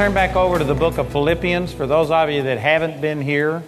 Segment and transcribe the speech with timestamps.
[0.00, 1.74] turn back over to the book of Philippians.
[1.74, 3.62] For those of you that haven't been here,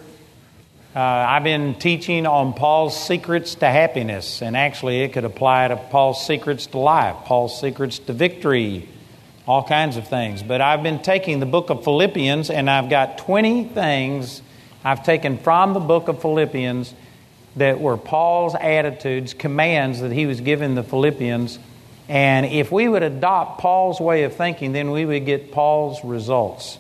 [0.97, 5.77] uh, I've been teaching on Paul's secrets to happiness, and actually, it could apply to
[5.77, 8.89] Paul's secrets to life, Paul's secrets to victory,
[9.47, 10.43] all kinds of things.
[10.43, 14.41] But I've been taking the book of Philippians, and I've got 20 things
[14.83, 16.95] I've taken from the book of Philippians
[17.57, 21.59] that were Paul's attitudes, commands that he was giving the Philippians.
[22.13, 26.77] And if we would adopt Paul's way of thinking, then we would get Paul's results.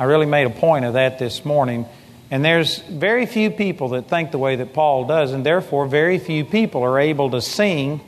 [0.00, 1.86] I really made a point of that this morning.
[2.32, 6.18] And there's very few people that think the way that Paul does, and therefore, very
[6.18, 8.00] few people are able to sing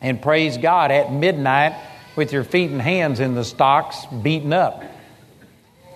[0.00, 1.76] and praise God at midnight
[2.16, 4.82] with your feet and hands in the stocks beaten up.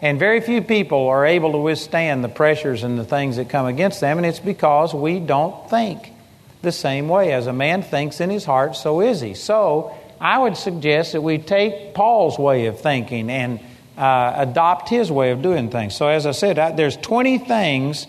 [0.00, 3.66] And very few people are able to withstand the pressures and the things that come
[3.66, 6.12] against them, and it's because we don't think
[6.62, 7.32] the same way.
[7.32, 9.34] As a man thinks in his heart, so is he.
[9.34, 13.60] So I would suggest that we take Paul's way of thinking and
[13.96, 15.94] uh, adopt his way of doing things.
[15.94, 18.06] So, as I said, I, there's 20 things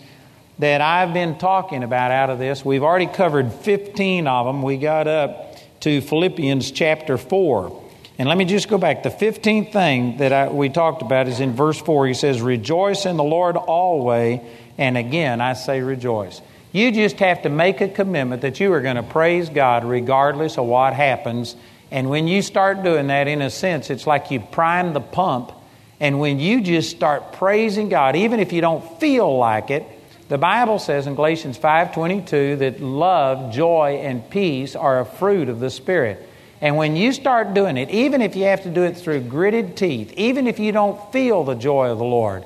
[0.58, 2.64] that I've been talking about out of this.
[2.64, 4.62] We've already covered 15 of them.
[4.62, 7.80] We got up to Philippians chapter 4.
[8.18, 9.02] And let me just go back.
[9.02, 12.06] The 15th thing that I, we talked about is in verse 4.
[12.06, 14.40] He says, Rejoice in the Lord always.
[14.78, 16.40] And again, I say rejoice.
[16.72, 20.56] You just have to make a commitment that you are going to praise God regardless
[20.56, 21.54] of what happens.
[21.90, 25.52] And when you start doing that, in a sense, it's like you prime the pump.
[26.00, 29.84] And when you just start praising God, even if you don't feel like it,
[30.28, 35.60] the Bible says in Galatians 5:22 that love, joy, and peace are a fruit of
[35.60, 36.26] the Spirit.
[36.62, 39.76] And when you start doing it, even if you have to do it through gritted
[39.76, 42.44] teeth, even if you don't feel the joy of the Lord,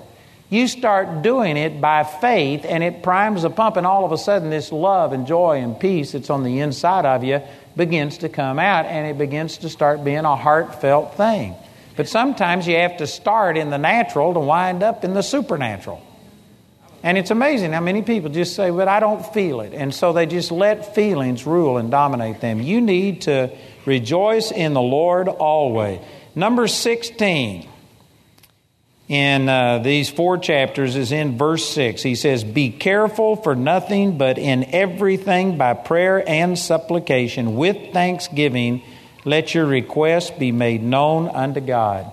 [0.49, 4.19] you start doing it by faith and it primes the pump, and all of a
[4.19, 7.43] sudden, this love and joy and peace that's on the inside of you
[7.77, 11.55] begins to come out and it begins to start being a heartfelt thing.
[11.97, 16.03] But sometimes you have to start in the natural to wind up in the supernatural.
[17.03, 19.73] And it's amazing how many people just say, But I don't feel it.
[19.73, 22.61] And so they just let feelings rule and dominate them.
[22.61, 23.51] You need to
[23.87, 26.01] Rejoice in the Lord always.
[26.35, 27.69] Number 16
[29.09, 32.03] in uh, these four chapters is in verse 6.
[32.03, 38.83] He says, Be careful for nothing, but in everything by prayer and supplication with thanksgiving,
[39.25, 42.11] let your requests be made known unto God.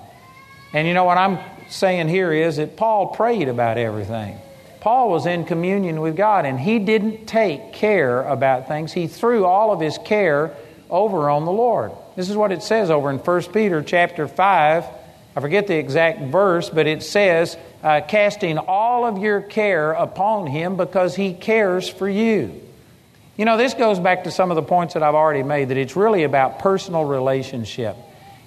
[0.71, 1.39] And you know what I'm
[1.69, 4.37] saying here is that Paul prayed about everything.
[4.79, 8.91] Paul was in communion with God and he didn't take care about things.
[8.91, 10.55] He threw all of his care
[10.89, 11.91] over on the Lord.
[12.15, 14.85] This is what it says over in 1 Peter chapter 5.
[15.35, 20.47] I forget the exact verse, but it says, uh, casting all of your care upon
[20.47, 22.61] him because he cares for you.
[23.35, 25.77] You know, this goes back to some of the points that I've already made that
[25.77, 27.95] it's really about personal relationship.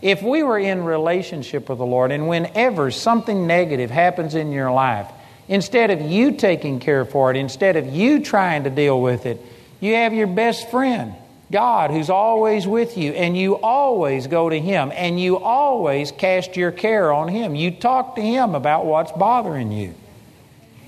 [0.01, 4.71] If we were in relationship with the Lord, and whenever something negative happens in your
[4.71, 5.11] life,
[5.49, 9.41] instead of you taking care for it, instead of you trying to deal with it,
[9.81, 11.15] you have your best friend
[11.51, 16.57] God who's always with you, and you always go to Him, and you always cast
[16.57, 17.55] your care on Him.
[17.55, 19.95] You talk to Him about what's bothering you.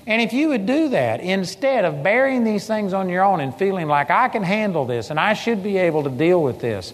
[0.05, 3.55] And if you would do that, instead of bearing these things on your own and
[3.55, 6.93] feeling like I can handle this and I should be able to deal with this,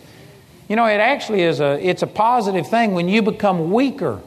[0.67, 4.21] you know, it actually is a it's a positive thing when you become weaker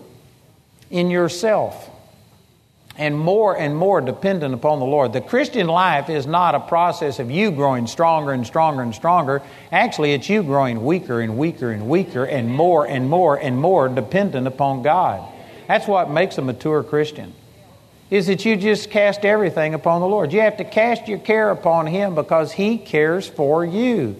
[0.90, 1.90] in yourself
[2.98, 5.12] and more and more dependent upon the Lord.
[5.12, 9.40] The Christian life is not a process of you growing stronger and stronger and stronger.
[9.70, 13.88] Actually, it's you growing weaker and weaker and weaker and more and more and more
[13.88, 15.26] dependent upon God.
[15.68, 17.32] That's what makes a mature Christian.
[18.10, 20.32] Is that you just cast everything upon the Lord.
[20.32, 24.16] You have to cast your care upon Him because He cares for you.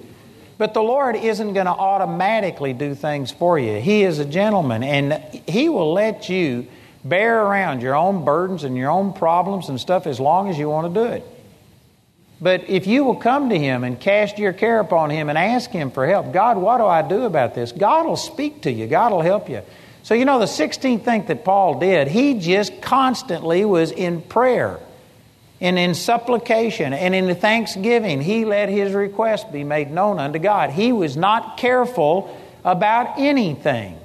[0.59, 3.81] But the Lord isn't going to automatically do things for you.
[3.81, 5.15] He is a gentleman and
[5.49, 6.67] He will let you
[7.05, 10.69] bear around your own burdens and your own problems and stuff as long as you
[10.69, 11.25] want to do it.
[12.41, 15.71] But if you will come to Him and cast your care upon Him and ask
[15.71, 17.73] Him for help, God, what do I do about this?
[17.73, 19.63] God will speak to you, God will help you.
[20.05, 24.81] So, you know, the 16th thing that Paul did, he just constantly was in prayer
[25.61, 28.23] and in supplication and in thanksgiving.
[28.23, 30.71] He let his request be made known unto God.
[30.71, 32.35] He was not careful
[32.65, 33.98] about anything.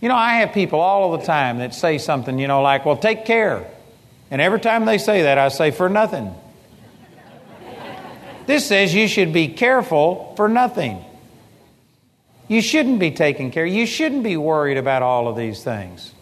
[0.00, 2.84] You know, I have people all of the time that say something, you know, like,
[2.84, 3.66] well, take care.
[4.30, 6.34] And every time they say that, I say, for nothing.
[8.46, 11.04] this says you should be careful for nothing.
[12.48, 13.64] You shouldn't be taking care.
[13.64, 16.12] You shouldn't be worried about all of these things.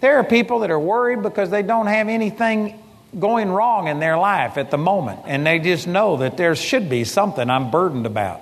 [0.00, 2.82] There are people that are worried because they don't have anything
[3.18, 6.88] going wrong in their life at the moment, and they just know that there should
[6.88, 8.40] be something I'm burdened about.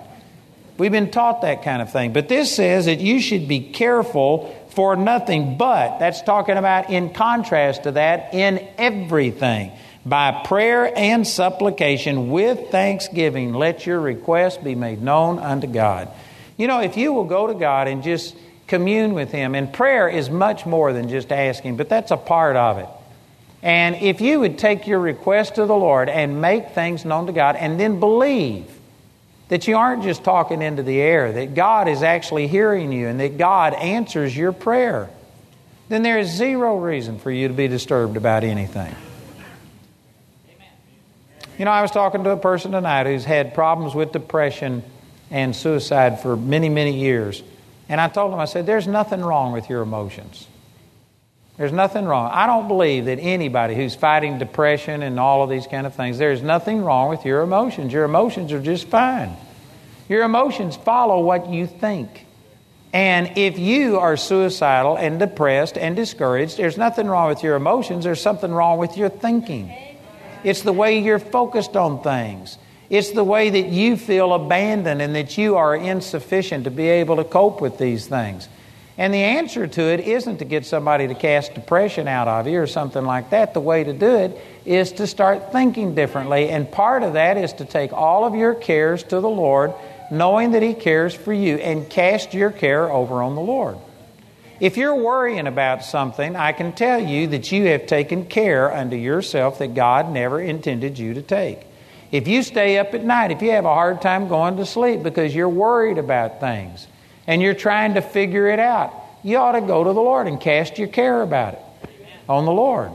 [0.80, 2.14] We've been taught that kind of thing.
[2.14, 7.12] But this says that you should be careful for nothing, but that's talking about in
[7.12, 9.72] contrast to that, in everything.
[10.06, 16.08] By prayer and supplication with thanksgiving, let your requests be made known unto God.
[16.56, 18.34] You know, if you will go to God and just
[18.66, 22.56] commune with Him, and prayer is much more than just asking, but that's a part
[22.56, 22.88] of it.
[23.62, 27.32] And if you would take your request to the Lord and make things known to
[27.34, 28.79] God, and then believe
[29.50, 33.18] that you aren't just talking into the air, that God is actually hearing you, and
[33.18, 35.10] that God answers your prayer,
[35.88, 38.94] then there is zero reason for you to be disturbed about anything.
[41.58, 44.84] You know, I was talking to a person tonight who's had problems with depression
[45.32, 47.42] and suicide for many, many years.
[47.88, 50.46] And I told him, I said, there's nothing wrong with your emotions.
[51.60, 52.30] There's nothing wrong.
[52.32, 56.16] I don't believe that anybody who's fighting depression and all of these kind of things,
[56.16, 57.92] there's nothing wrong with your emotions.
[57.92, 59.36] Your emotions are just fine.
[60.08, 62.24] Your emotions follow what you think.
[62.94, 68.04] And if you are suicidal and depressed and discouraged, there's nothing wrong with your emotions.
[68.04, 69.70] There's something wrong with your thinking.
[70.42, 72.56] It's the way you're focused on things.
[72.88, 77.16] It's the way that you feel abandoned and that you are insufficient to be able
[77.16, 78.48] to cope with these things.
[79.00, 82.60] And the answer to it isn't to get somebody to cast depression out of you
[82.60, 83.54] or something like that.
[83.54, 86.50] The way to do it is to start thinking differently.
[86.50, 89.72] And part of that is to take all of your cares to the Lord,
[90.10, 93.78] knowing that He cares for you, and cast your care over on the Lord.
[94.60, 98.96] If you're worrying about something, I can tell you that you have taken care unto
[98.96, 101.60] yourself that God never intended you to take.
[102.12, 105.02] If you stay up at night, if you have a hard time going to sleep
[105.02, 106.86] because you're worried about things,
[107.26, 110.40] and you're trying to figure it out, you ought to go to the Lord and
[110.40, 111.60] cast your care about it
[112.28, 112.92] on the Lord.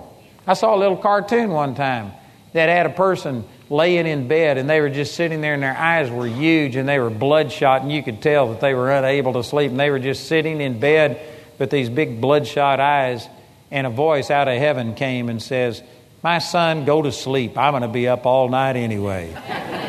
[0.48, 2.12] I saw a little cartoon one time
[2.54, 5.76] that had a person laying in bed and they were just sitting there and their
[5.76, 9.34] eyes were huge and they were bloodshot and you could tell that they were unable
[9.34, 11.20] to sleep and they were just sitting in bed
[11.58, 13.28] with these big bloodshot eyes
[13.72, 15.82] and a voice out of heaven came and says,
[16.24, 17.58] My son, go to sleep.
[17.58, 19.36] I'm going to be up all night anyway.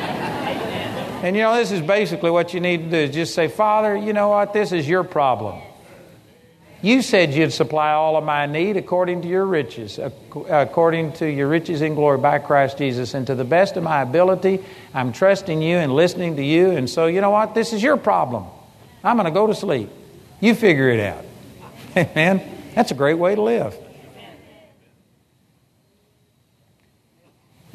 [1.26, 3.96] And you know, this is basically what you need to do is just say, Father,
[3.96, 4.52] you know what?
[4.52, 5.60] This is your problem.
[6.82, 11.48] You said you'd supply all of my need according to your riches, according to your
[11.48, 13.12] riches in glory by Christ Jesus.
[13.12, 14.64] And to the best of my ability,
[14.94, 16.70] I'm trusting you and listening to you.
[16.70, 17.56] And so, you know what?
[17.56, 18.44] This is your problem.
[19.02, 19.90] I'm going to go to sleep.
[20.38, 21.24] You figure it out.
[21.96, 22.40] Amen.
[22.76, 23.76] That's a great way to live.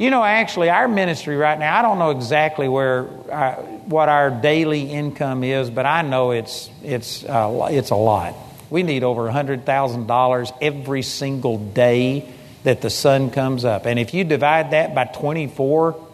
[0.01, 3.53] You know, actually, our ministry right now, I don't know exactly where uh,
[3.85, 8.33] what our daily income is, but I know it's, it's, uh, it's a lot.
[8.71, 12.27] We need over $100,000 every single day
[12.63, 13.85] that the sun comes up.
[13.85, 16.07] And if you divide that by 24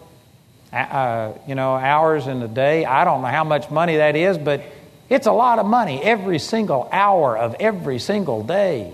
[0.70, 4.16] uh, uh, you know, hours in a day, I don't know how much money that
[4.16, 4.64] is, but
[5.08, 8.92] it's a lot of money every single hour of every single day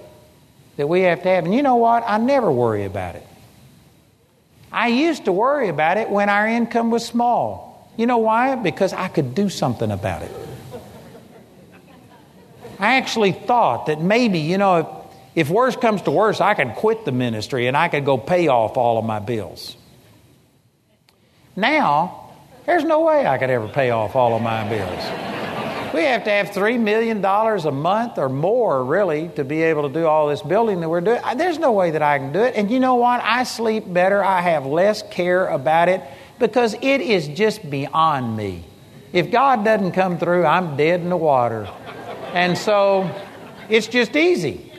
[0.76, 1.46] that we have to have.
[1.46, 2.05] And you know what?
[2.06, 3.26] I never worry about it.
[4.74, 7.88] I used to worry about it when our income was small.
[7.96, 8.56] You know why?
[8.56, 10.32] Because I could do something about it.
[12.81, 14.76] I actually thought that maybe, you know,
[15.36, 18.19] if, if worse comes to worse, I could quit the ministry and I could go
[18.19, 19.76] pay off all of my bills.
[21.54, 22.32] Now,
[22.66, 25.33] there's no way I could ever pay off all of my bills.
[25.94, 29.94] We have to have $3 million a month or more, really, to be able to
[29.94, 31.20] do all this building that we're doing.
[31.36, 32.56] There's no way that I can do it.
[32.56, 33.20] And you know what?
[33.22, 34.24] I sleep better.
[34.24, 36.03] I have less care about it
[36.41, 38.65] because it is just beyond me.
[39.13, 41.69] If God doesn't come through, I'm dead in the water.
[42.32, 43.08] And so
[43.69, 44.72] it's just easy.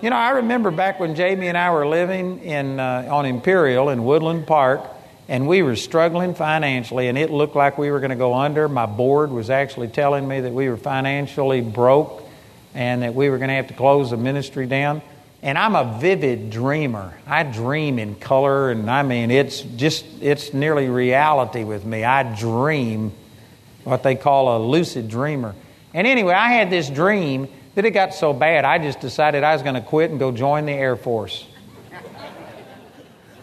[0.00, 3.90] You know, I remember back when Jamie and I were living in, uh, on Imperial
[3.90, 4.80] in Woodland Park
[5.28, 8.68] and we were struggling financially, and it looked like we were going to go under.
[8.68, 12.24] My board was actually telling me that we were financially broke
[12.74, 15.02] and that we were going to have to close the ministry down.
[15.42, 17.16] And I'm a vivid dreamer.
[17.26, 22.04] I dream in color, and I mean, it's just, it's nearly reality with me.
[22.04, 23.12] I dream
[23.84, 25.54] what they call a lucid dreamer.
[25.92, 29.52] And anyway, I had this dream that it got so bad, I just decided I
[29.52, 31.46] was going to quit and go join the Air Force.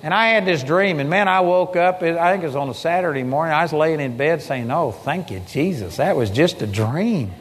[0.06, 2.70] And I had this dream, and man, I woke up, I think it was on
[2.70, 6.30] a Saturday morning, I was laying in bed saying, Oh, thank you, Jesus, that was
[6.30, 7.34] just a dream.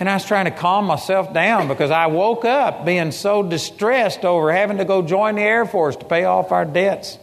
[0.00, 4.24] And I was trying to calm myself down because I woke up being so distressed
[4.24, 7.18] over having to go join the Air Force to pay off our debts.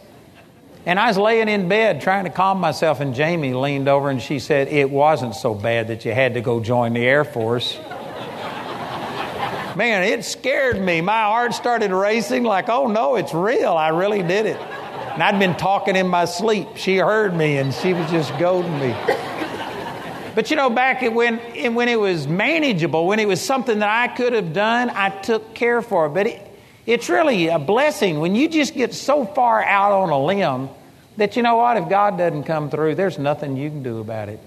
[0.86, 4.22] And I was laying in bed trying to calm myself, and Jamie leaned over and
[4.22, 7.76] she said, It wasn't so bad that you had to go join the Air Force.
[9.80, 11.00] Man, it scared me.
[11.00, 13.72] My heart started racing like, oh no, it's real.
[13.72, 14.58] I really did it.
[14.58, 16.68] And I'd been talking in my sleep.
[16.76, 18.94] She heard me and she was just goading me.
[20.34, 21.38] But you know, back when,
[21.74, 25.54] when it was manageable, when it was something that I could have done, I took
[25.54, 26.10] care for it.
[26.10, 26.46] But it,
[26.84, 30.68] it's really a blessing when you just get so far out on a limb
[31.16, 34.28] that you know what, if God doesn't come through, there's nothing you can do about
[34.28, 34.40] it.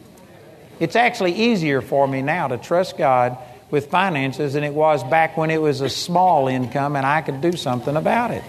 [0.79, 3.39] It's actually easier for me now to trust God
[3.73, 7.41] with finances than it was back when it was a small income and I could
[7.41, 8.43] do something about it.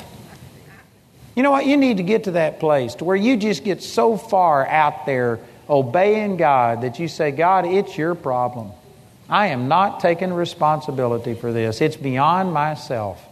[1.35, 1.65] You know what?
[1.65, 5.07] You need to get to that place to where you just get so far out
[5.07, 8.73] there obeying God that you say, God, it's your problem.
[9.27, 11.81] I am not taking responsibility for this.
[11.81, 13.27] It's beyond myself.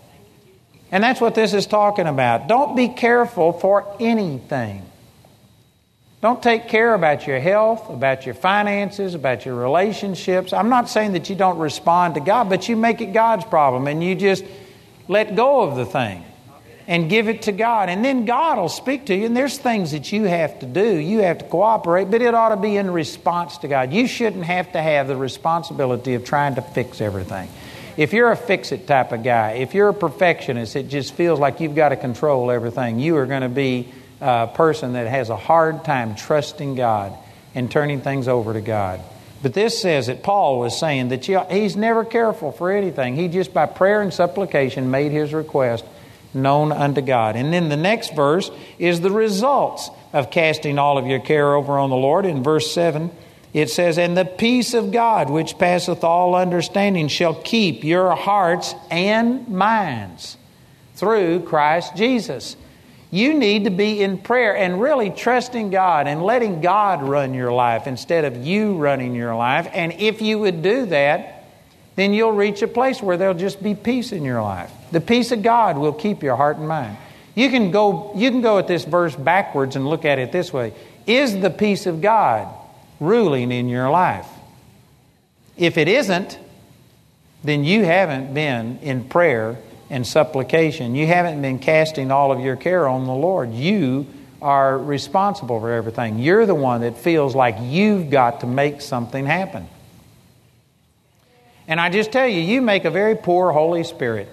[0.91, 2.49] And that's what this is talking about.
[2.49, 4.83] Don't be careful for anything.
[6.23, 10.53] Don't take care about your health, about your finances, about your relationships.
[10.53, 13.89] I'm not saying that you don't respond to God, but you make it God's problem
[13.89, 14.45] and you just
[15.09, 16.25] let go of the thing
[16.87, 17.89] and give it to God.
[17.89, 19.27] And then God will speak to you.
[19.27, 20.97] And there's things that you have to do.
[20.97, 23.93] You have to cooperate, but it ought to be in response to God.
[23.93, 27.49] You shouldn't have to have the responsibility of trying to fix everything.
[27.97, 31.41] If you're a fix it type of guy, if you're a perfectionist, it just feels
[31.41, 33.01] like you've got to control everything.
[33.01, 37.13] You are going to be a person that has a hard time trusting God
[37.55, 39.01] and turning things over to God.
[39.43, 43.17] But this says that Paul was saying that he's never careful for anything.
[43.17, 45.85] He just, by prayer and supplication, made his request
[46.33, 47.35] known unto God.
[47.35, 51.79] And then the next verse is the results of casting all of your care over
[51.79, 52.25] on the Lord.
[52.25, 53.11] In verse 7,
[53.53, 58.75] it says, And the peace of God, which passeth all understanding, shall keep your hearts
[58.91, 60.37] and minds
[60.95, 62.57] through Christ Jesus.
[63.13, 67.53] You need to be in prayer and really trusting God and letting God run your
[67.53, 69.69] life instead of you running your life.
[69.71, 71.45] And if you would do that,
[71.95, 74.73] then you'll reach a place where there'll just be peace in your life.
[74.93, 76.97] The peace of God will keep your heart and mind.
[77.35, 80.51] You can go, you can go at this verse backwards and look at it this
[80.51, 80.73] way
[81.07, 82.49] Is the peace of God
[82.99, 84.29] ruling in your life?
[85.59, 86.39] If it isn't,
[87.45, 89.59] then you haven't been in prayer
[89.93, 90.95] and supplication.
[90.95, 93.53] You haven't been casting all of your care on the Lord.
[93.53, 94.07] You
[94.41, 96.19] are responsible for everything.
[96.19, 99.69] You're the one that feels like you've got to make something happen.
[101.69, 104.29] And I just tell you, you make a very poor Holy Spirit.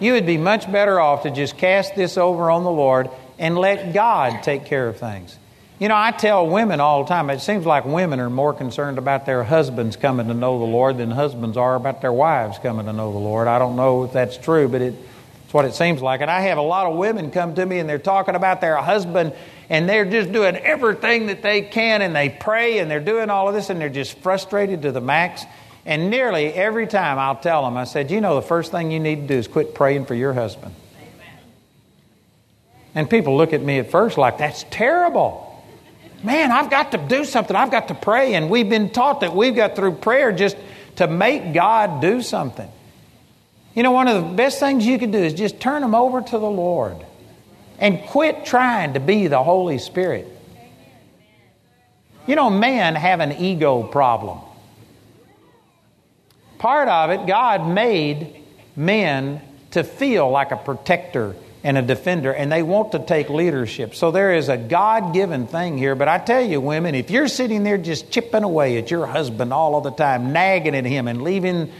[0.00, 3.58] You would be much better off to just cast this over on the Lord and
[3.58, 5.38] let God take care of things.
[5.80, 8.98] You know, I tell women all the time, it seems like women are more concerned
[8.98, 12.84] about their husbands coming to know the Lord than husbands are about their wives coming
[12.84, 13.48] to know the Lord.
[13.48, 14.94] I don't know if that's true, but it,
[15.42, 16.20] it's what it seems like.
[16.20, 18.76] And I have a lot of women come to me and they're talking about their
[18.76, 19.32] husband
[19.70, 23.48] and they're just doing everything that they can and they pray and they're doing all
[23.48, 25.46] of this and they're just frustrated to the max.
[25.86, 29.00] And nearly every time I'll tell them, I said, you know, the first thing you
[29.00, 30.74] need to do is quit praying for your husband.
[30.98, 31.38] Amen.
[32.94, 35.46] And people look at me at first like, that's terrible.
[36.22, 37.56] Man, I've got to do something.
[37.56, 38.34] I've got to pray.
[38.34, 40.56] And we've been taught that we've got through prayer just
[40.96, 42.70] to make God do something.
[43.74, 46.20] You know, one of the best things you can do is just turn them over
[46.20, 46.96] to the Lord
[47.78, 50.26] and quit trying to be the Holy Spirit.
[52.26, 54.40] You know, men have an ego problem.
[56.58, 58.44] Part of it, God made
[58.76, 63.94] men to feel like a protector and a defender, and they want to take leadership.
[63.94, 65.94] So there is a God given thing here.
[65.94, 69.52] But I tell you, women, if you're sitting there just chipping away at your husband
[69.52, 71.70] all of the time, nagging at him and leaving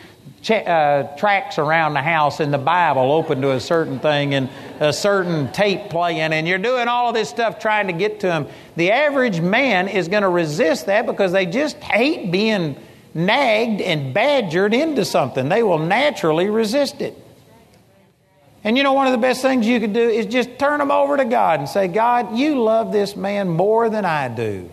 [0.43, 4.51] ch- uh, tracts around the house in the Bible open to a certain thing and
[4.81, 8.31] a certain tape playing, and you're doing all of this stuff trying to get to
[8.31, 8.47] him,
[8.77, 12.77] the average man is going to resist that because they just hate being
[13.15, 15.49] nagged and badgered into something.
[15.49, 17.17] They will naturally resist it.
[18.62, 20.90] And you know, one of the best things you can do is just turn them
[20.90, 24.71] over to God and say, God, you love this man more than I do.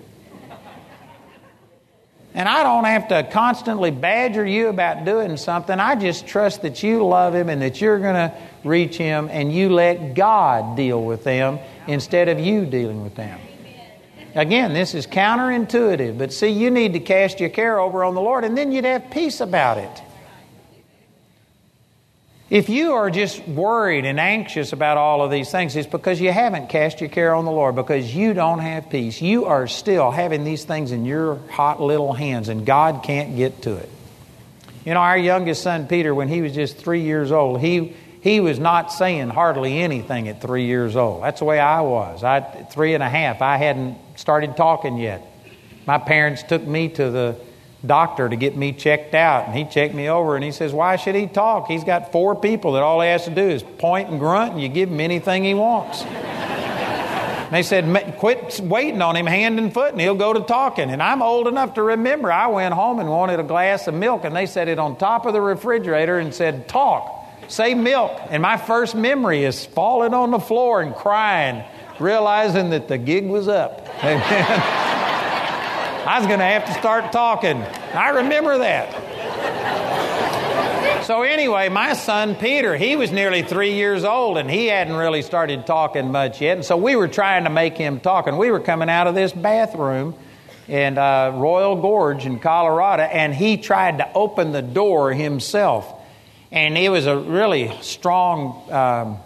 [2.34, 5.80] And I don't have to constantly badger you about doing something.
[5.80, 9.52] I just trust that you love him and that you're going to reach him and
[9.52, 13.40] you let God deal with them instead of you dealing with them.
[14.36, 18.22] Again, this is counterintuitive, but see, you need to cast your care over on the
[18.22, 20.02] Lord, and then you'd have peace about it.
[22.50, 26.32] If you are just worried and anxious about all of these things, it's because you
[26.32, 29.22] haven't cast your care on the Lord, because you don't have peace.
[29.22, 33.64] You are still having these things in your hot little hands, and God can't get
[33.64, 33.90] to it.
[34.86, 38.40] You know, our youngest son, Peter, when he was just three years old, he he
[38.40, 41.24] was not saying hardly anything at three years old.
[41.24, 42.24] That's the way I was.
[42.24, 42.40] I
[42.72, 43.42] three and a half.
[43.42, 45.22] I hadn't started talking yet.
[45.86, 47.36] My parents took me to the
[47.88, 50.98] doctor to get me checked out, and he checked me over, and he says, "Why
[50.98, 51.68] should he talk?
[51.68, 54.62] He's got four people that all he has to do is point and grunt, and
[54.62, 56.04] you give him anything he wants."
[57.48, 60.90] And they said, quit waiting on him hand and foot and he'll go to talking.
[60.90, 64.26] And I'm old enough to remember I went home and wanted a glass of milk
[64.26, 68.12] and they set it on top of the refrigerator and said, talk, say milk.
[68.30, 71.64] And my first memory is falling on the floor and crying,
[72.02, 73.88] realizing that the gig was up.
[74.04, 74.97] Amen.
[76.08, 77.62] I was going to have to start talking.
[77.94, 78.94] I remember that.
[81.04, 85.22] So, anyway, my son Peter, he was nearly three years old and he hadn't really
[85.22, 86.56] started talking much yet.
[86.56, 88.28] And so we were trying to make him talk.
[88.28, 90.16] And we were coming out of this bathroom
[90.70, 95.94] in uh, Royal Gorge in Colorado, and he tried to open the door himself.
[96.54, 99.18] And it was a really strong, um,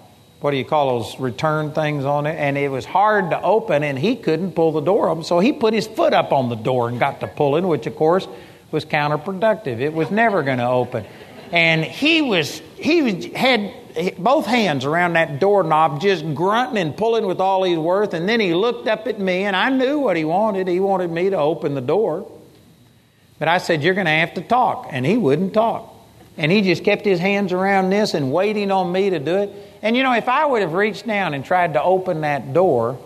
[0.42, 2.36] what do you call those return things on it?
[2.38, 5.24] And it was hard to open, and he couldn't pull the door open.
[5.24, 7.96] So he put his foot up on the door and got to pulling, which of
[7.96, 8.28] course
[8.72, 9.80] was counterproductive.
[9.80, 11.06] It was never going to open
[11.52, 13.74] and he was he was, had
[14.18, 18.14] both hands around that doorknob, just grunting and pulling with all he's worth.
[18.14, 20.68] And then he looked up at me, and I knew what he wanted.
[20.68, 22.32] He wanted me to open the door.
[23.38, 24.88] But I said, You're going to have to talk.
[24.92, 25.91] And he wouldn't talk.
[26.38, 29.52] And he just kept his hands around this and waiting on me to do it.
[29.82, 32.98] And you know, if I would have reached down and tried to open that door,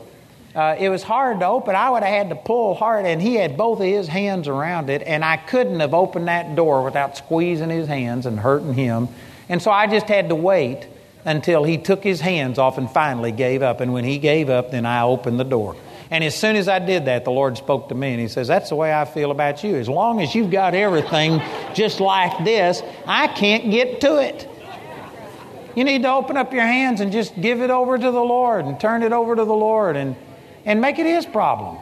[0.56, 1.76] uh, it was hard to open.
[1.76, 4.90] I would have had to pull hard, and he had both of his hands around
[4.90, 9.10] it, and I couldn't have opened that door without squeezing his hands and hurting him.
[9.50, 10.88] And so I just had to wait
[11.26, 13.82] until he took his hands off and finally gave up.
[13.82, 15.76] And when he gave up, then I opened the door.
[16.12, 18.48] And as soon as I did that, the Lord spoke to me and He says,
[18.48, 19.76] That's the way I feel about you.
[19.76, 21.42] As long as you've got everything
[21.74, 24.50] just like this, I can't get to it.
[25.76, 28.66] You need to open up your hands and just give it over to the Lord
[28.66, 29.98] and turn it over to the Lord.
[29.98, 30.16] And
[30.66, 31.78] and make it his problem.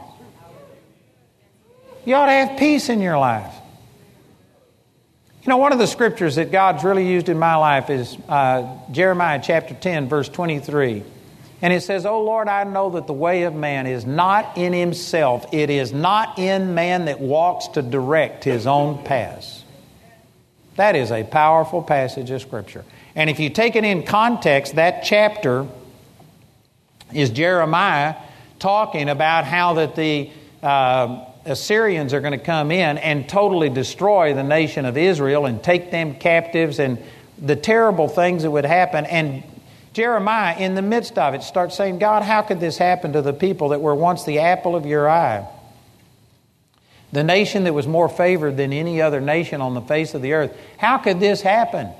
[2.04, 3.52] You ought to have peace in your life.
[5.42, 8.78] You know, one of the scriptures that God's really used in my life is uh,
[8.92, 11.02] Jeremiah chapter 10, verse 23.
[11.64, 14.74] And it says, Oh Lord, I know that the way of man is not in
[14.74, 19.64] himself, it is not in man that walks to direct his own paths.
[20.76, 22.84] That is a powerful passage of Scripture.
[23.16, 25.66] And if you take it in context, that chapter
[27.14, 28.16] is Jeremiah
[28.58, 30.28] talking about how that the
[30.62, 35.64] uh, Assyrians are going to come in and totally destroy the nation of Israel and
[35.64, 37.02] take them captives and
[37.38, 39.06] the terrible things that would happen.
[39.06, 39.44] And
[39.94, 43.32] Jeremiah, in the midst of it, starts saying, God, how could this happen to the
[43.32, 45.46] people that were once the apple of your eye?
[47.12, 50.32] The nation that was more favored than any other nation on the face of the
[50.32, 50.56] earth.
[50.78, 51.90] How could this happen?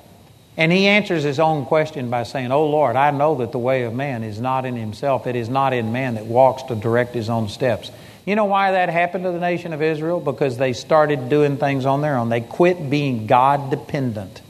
[0.56, 3.84] And he answers his own question by saying, Oh Lord, I know that the way
[3.84, 5.28] of man is not in himself.
[5.28, 7.92] It is not in man that walks to direct his own steps.
[8.26, 10.18] You know why that happened to the nation of Israel?
[10.18, 12.28] Because they started doing things on their own.
[12.28, 14.40] They quit being God dependent.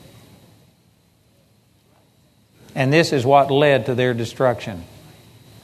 [2.75, 4.85] And this is what led to their destruction.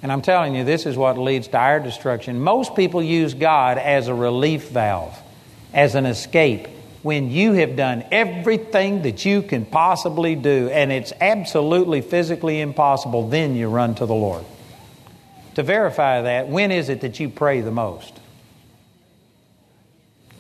[0.03, 2.41] And I'm telling you, this is what leads to our destruction.
[2.41, 5.19] Most people use God as a relief valve,
[5.75, 6.69] as an escape
[7.03, 13.29] when you have done everything that you can possibly do and it's absolutely physically impossible,
[13.29, 14.45] then you run to the Lord.
[15.55, 18.20] To verify that, when is it that you pray the most?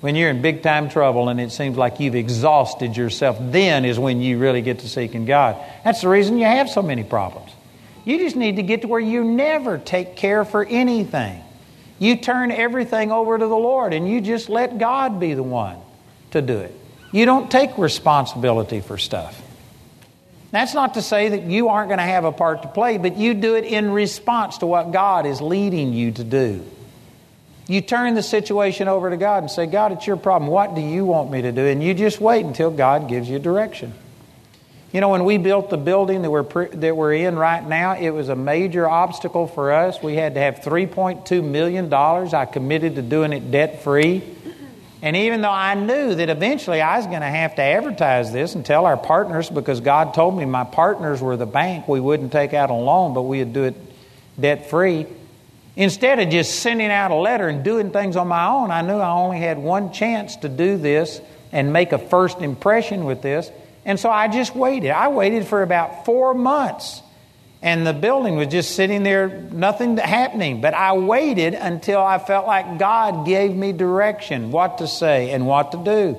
[0.00, 3.98] When you're in big time trouble and it seems like you've exhausted yourself, then is
[3.98, 5.56] when you really get to seeking God.
[5.84, 7.52] That's the reason you have so many problems.
[8.04, 11.42] You just need to get to where you never take care for anything.
[11.98, 15.76] You turn everything over to the Lord and you just let God be the one
[16.30, 16.74] to do it.
[17.12, 19.40] You don't take responsibility for stuff.
[20.50, 23.16] That's not to say that you aren't going to have a part to play, but
[23.16, 26.64] you do it in response to what God is leading you to do.
[27.70, 30.50] You turn the situation over to God and say, God, it's your problem.
[30.50, 31.64] What do you want me to do?
[31.66, 33.94] And you just wait until God gives you direction.
[34.92, 38.10] You know, when we built the building that we're, that we're in right now, it
[38.10, 40.02] was a major obstacle for us.
[40.02, 41.94] We had to have $3.2 million.
[41.94, 44.24] I committed to doing it debt free.
[45.00, 48.56] And even though I knew that eventually I was going to have to advertise this
[48.56, 52.32] and tell our partners, because God told me my partners were the bank, we wouldn't
[52.32, 53.76] take out a loan, but we'd do it
[54.40, 55.06] debt free.
[55.76, 58.98] Instead of just sending out a letter and doing things on my own, I knew
[58.98, 61.20] I only had one chance to do this
[61.52, 63.50] and make a first impression with this.
[63.84, 64.90] And so I just waited.
[64.90, 67.02] I waited for about four months
[67.62, 70.60] and the building was just sitting there, nothing happening.
[70.60, 75.46] But I waited until I felt like God gave me direction, what to say and
[75.46, 76.18] what to do.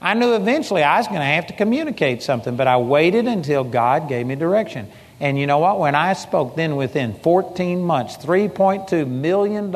[0.00, 3.62] I knew eventually I was going to have to communicate something, but I waited until
[3.64, 4.90] God gave me direction.
[5.20, 5.80] And you know what?
[5.80, 9.74] When I spoke, then within 14 months, $3.2 million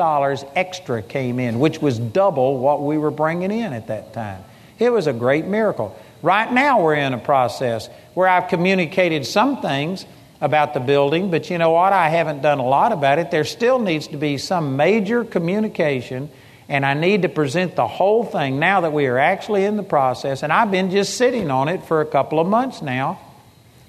[0.55, 4.43] extra came in, which was double what we were bringing in at that time.
[4.79, 5.97] It was a great miracle.
[6.21, 10.05] Right now, we're in a process where I've communicated some things
[10.39, 11.91] about the building, but you know what?
[11.91, 13.29] I haven't done a lot about it.
[13.29, 16.29] There still needs to be some major communication,
[16.69, 19.83] and I need to present the whole thing now that we are actually in the
[19.83, 20.43] process.
[20.43, 23.19] And I've been just sitting on it for a couple of months now.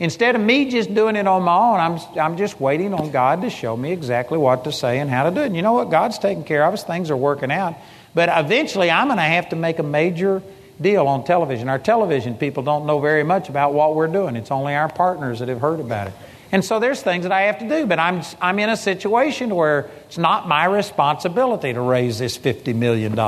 [0.01, 3.43] Instead of me just doing it on my own, I'm, I'm just waiting on God
[3.43, 5.47] to show me exactly what to say and how to do it.
[5.47, 5.91] And you know what?
[5.91, 7.77] God's taking care of us, things are working out.
[8.13, 10.43] But eventually, I'm going to have to make a major
[10.81, 11.69] deal on television.
[11.69, 15.39] Our television people don't know very much about what we're doing, it's only our partners
[15.39, 16.15] that have heard about it.
[16.51, 19.55] And so there's things that I have to do, but I'm, I'm in a situation
[19.55, 23.19] where it's not my responsibility to raise this $50 million.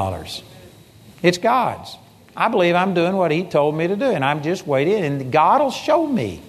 [1.22, 1.96] It's God's.
[2.37, 5.33] I believe I'm doing what He told me to do, and I'm just waiting, and
[5.33, 6.42] God will show me.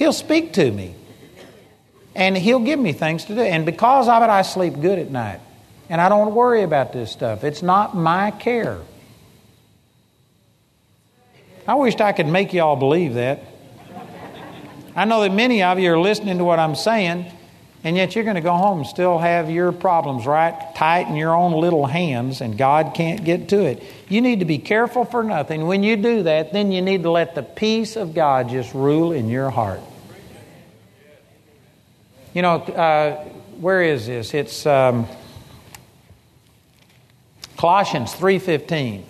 [0.00, 0.94] He'll speak to me,
[2.14, 3.42] and He'll give me things to do.
[3.42, 5.40] And because of it, I sleep good at night,
[5.90, 7.44] and I don't worry about this stuff.
[7.44, 8.78] It's not my care.
[11.68, 13.42] I wished I could make you all believe that.
[14.96, 17.26] I know that many of you are listening to what I'm saying,
[17.84, 21.16] and yet you're going to go home and still have your problems right tight in
[21.16, 23.82] your own little hands, and God can't get to it.
[24.08, 25.66] You need to be careful for nothing.
[25.66, 29.12] When you do that, then you need to let the peace of God just rule
[29.12, 29.80] in your heart.
[32.32, 33.24] You know, uh,
[33.58, 34.34] where is this?
[34.34, 35.08] It's um,
[37.56, 39.02] Colossians 3.15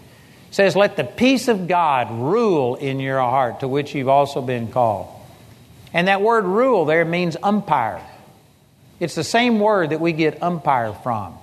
[0.50, 4.72] says, Let the peace of God rule in your heart, to which you've also been
[4.72, 5.08] called.
[5.92, 8.00] And that word rule there means umpire.
[9.00, 11.36] It's the same word that we get umpire from.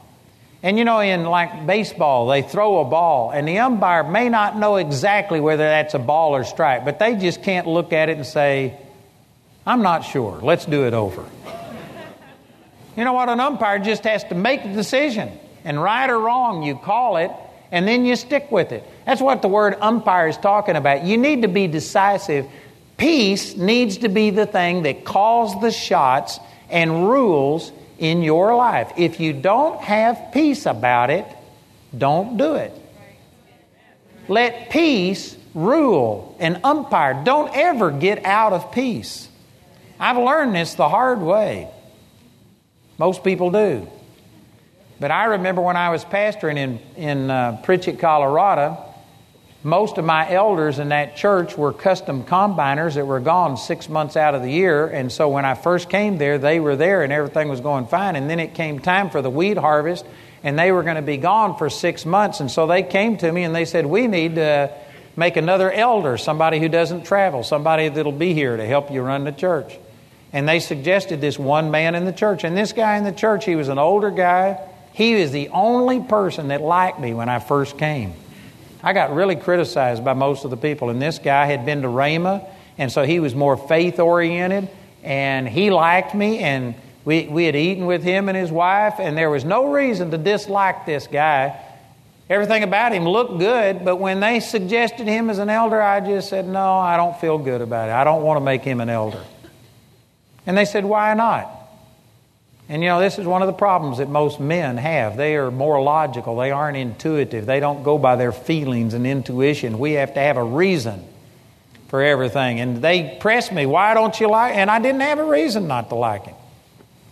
[0.63, 4.57] And you know, in like baseball, they throw a ball, and the umpire may not
[4.57, 8.17] know exactly whether that's a ball or strike, but they just can't look at it
[8.17, 8.79] and say,
[9.65, 10.39] I'm not sure.
[10.41, 11.23] Let's do it over.
[12.97, 13.29] You know what?
[13.29, 15.31] An umpire just has to make a decision.
[15.63, 17.31] And right or wrong, you call it,
[17.71, 18.83] and then you stick with it.
[19.05, 21.03] That's what the word umpire is talking about.
[21.03, 22.47] You need to be decisive
[22.97, 28.91] Peace needs to be the thing that calls the shots and rules in your life.
[28.97, 31.25] If you don't have peace about it,
[31.95, 32.73] don't do it.
[34.27, 37.21] Let peace rule and umpire.
[37.23, 39.29] Don't ever get out of peace.
[39.99, 41.69] I've learned this the hard way.
[42.97, 43.87] Most people do.
[44.99, 48.83] But I remember when I was pastoring in, in uh, Pritchett, Colorado,
[49.63, 54.15] most of my elders in that church were custom combiners that were gone six months
[54.15, 54.87] out of the year.
[54.87, 58.15] And so when I first came there, they were there and everything was going fine.
[58.15, 60.05] And then it came time for the wheat harvest,
[60.43, 62.39] and they were going to be gone for six months.
[62.39, 64.71] And so they came to me and they said, We need to
[65.15, 69.23] make another elder, somebody who doesn't travel, somebody that'll be here to help you run
[69.23, 69.77] the church.
[70.33, 72.43] And they suggested this one man in the church.
[72.43, 74.59] And this guy in the church, he was an older guy.
[74.93, 78.13] He was the only person that liked me when I first came.
[78.83, 80.89] I got really criticized by most of the people.
[80.89, 84.69] And this guy had been to Rhema, and so he was more faith oriented,
[85.03, 89.17] and he liked me, and we, we had eaten with him and his wife, and
[89.17, 91.59] there was no reason to dislike this guy.
[92.29, 96.27] Everything about him looked good, but when they suggested him as an elder, I just
[96.29, 97.93] said, No, I don't feel good about it.
[97.93, 99.23] I don't want to make him an elder.
[100.47, 101.51] And they said, Why not?
[102.69, 105.15] And you know, this is one of the problems that most men have.
[105.15, 109.77] They are more logical, they aren't intuitive, they don't go by their feelings and intuition.
[109.77, 111.05] We have to have a reason
[111.89, 112.59] for everything.
[112.59, 114.55] And they pressed me, Why don't you like?
[114.55, 116.35] And I didn't have a reason not to like him.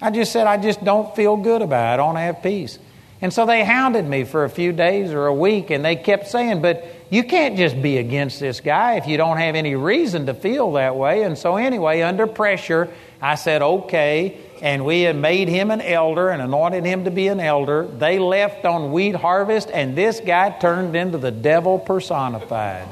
[0.01, 1.93] I just said, I just don't feel good about it.
[1.93, 2.79] I don't have peace.
[3.21, 6.27] And so they hounded me for a few days or a week, and they kept
[6.27, 10.25] saying, But you can't just be against this guy if you don't have any reason
[10.25, 11.23] to feel that way.
[11.23, 12.89] And so, anyway, under pressure,
[13.21, 17.27] I said, Okay and we had made him an elder and anointed him to be
[17.27, 17.85] an elder.
[17.85, 22.87] They left on wheat harvest, and this guy turned into the devil personified.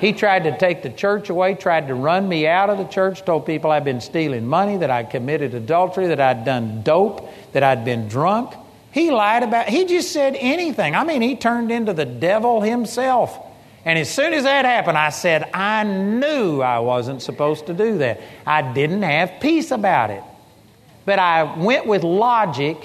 [0.00, 3.24] He tried to take the church away, tried to run me out of the church,
[3.24, 7.62] told people I'd been stealing money, that I'd committed adultery, that I'd done dope, that
[7.62, 8.54] I'd been drunk.
[8.92, 10.94] He lied about he just said anything.
[10.94, 13.38] I mean, he turned into the devil himself.
[13.84, 17.98] And as soon as that happened, I said, I knew I wasn't supposed to do
[17.98, 18.20] that.
[18.46, 20.22] I didn't have peace about it.
[21.04, 22.76] But I went with logic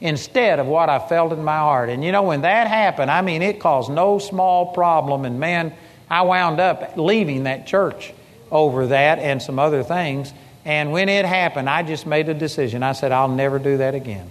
[0.00, 1.88] instead of what I felt in my heart.
[1.88, 5.24] And you know, when that happened, I mean, it caused no small problem.
[5.24, 5.72] And man,
[6.10, 8.12] I wound up leaving that church
[8.50, 10.34] over that and some other things.
[10.64, 12.82] And when it happened, I just made a decision.
[12.82, 14.28] I said, I'll never do that again.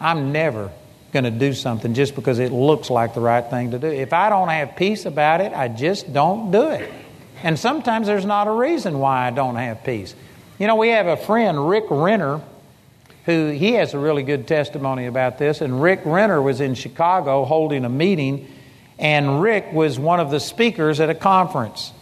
[0.00, 0.70] I'm never
[1.12, 3.88] going to do something just because it looks like the right thing to do.
[3.88, 6.90] If I don't have peace about it, I just don't do it.
[7.42, 10.14] And sometimes there's not a reason why I don't have peace.
[10.58, 12.40] You know, we have a friend, Rick Renner,
[13.26, 15.60] who he has a really good testimony about this.
[15.60, 18.48] And Rick Renner was in Chicago holding a meeting,
[18.98, 21.92] and Rick was one of the speakers at a conference.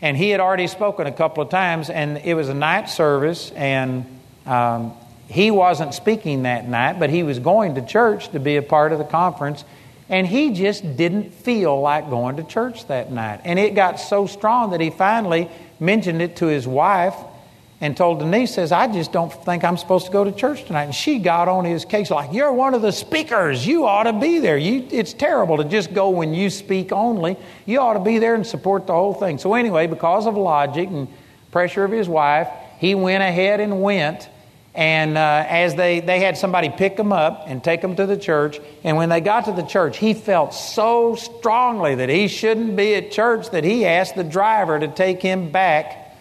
[0.00, 3.50] And he had already spoken a couple of times, and it was a night service,
[3.52, 4.04] and
[4.46, 4.94] um,
[5.32, 8.92] he wasn't speaking that night, but he was going to church to be a part
[8.92, 9.64] of the conference.
[10.08, 13.40] And he just didn't feel like going to church that night.
[13.44, 15.48] And it got so strong that he finally
[15.80, 17.14] mentioned it to his wife
[17.80, 20.84] and told Denise, says, I just don't think I'm supposed to go to church tonight.
[20.84, 23.66] And she got on his case like, You're one of the speakers.
[23.66, 24.58] You ought to be there.
[24.58, 27.36] You, it's terrible to just go when you speak only.
[27.64, 29.38] You ought to be there and support the whole thing.
[29.38, 31.08] So, anyway, because of logic and
[31.50, 34.28] pressure of his wife, he went ahead and went.
[34.74, 38.16] And uh, as they, they had somebody pick him up and take him to the
[38.16, 42.74] church, and when they got to the church, he felt so strongly that he shouldn't
[42.74, 46.16] be at church that he asked the driver to take him back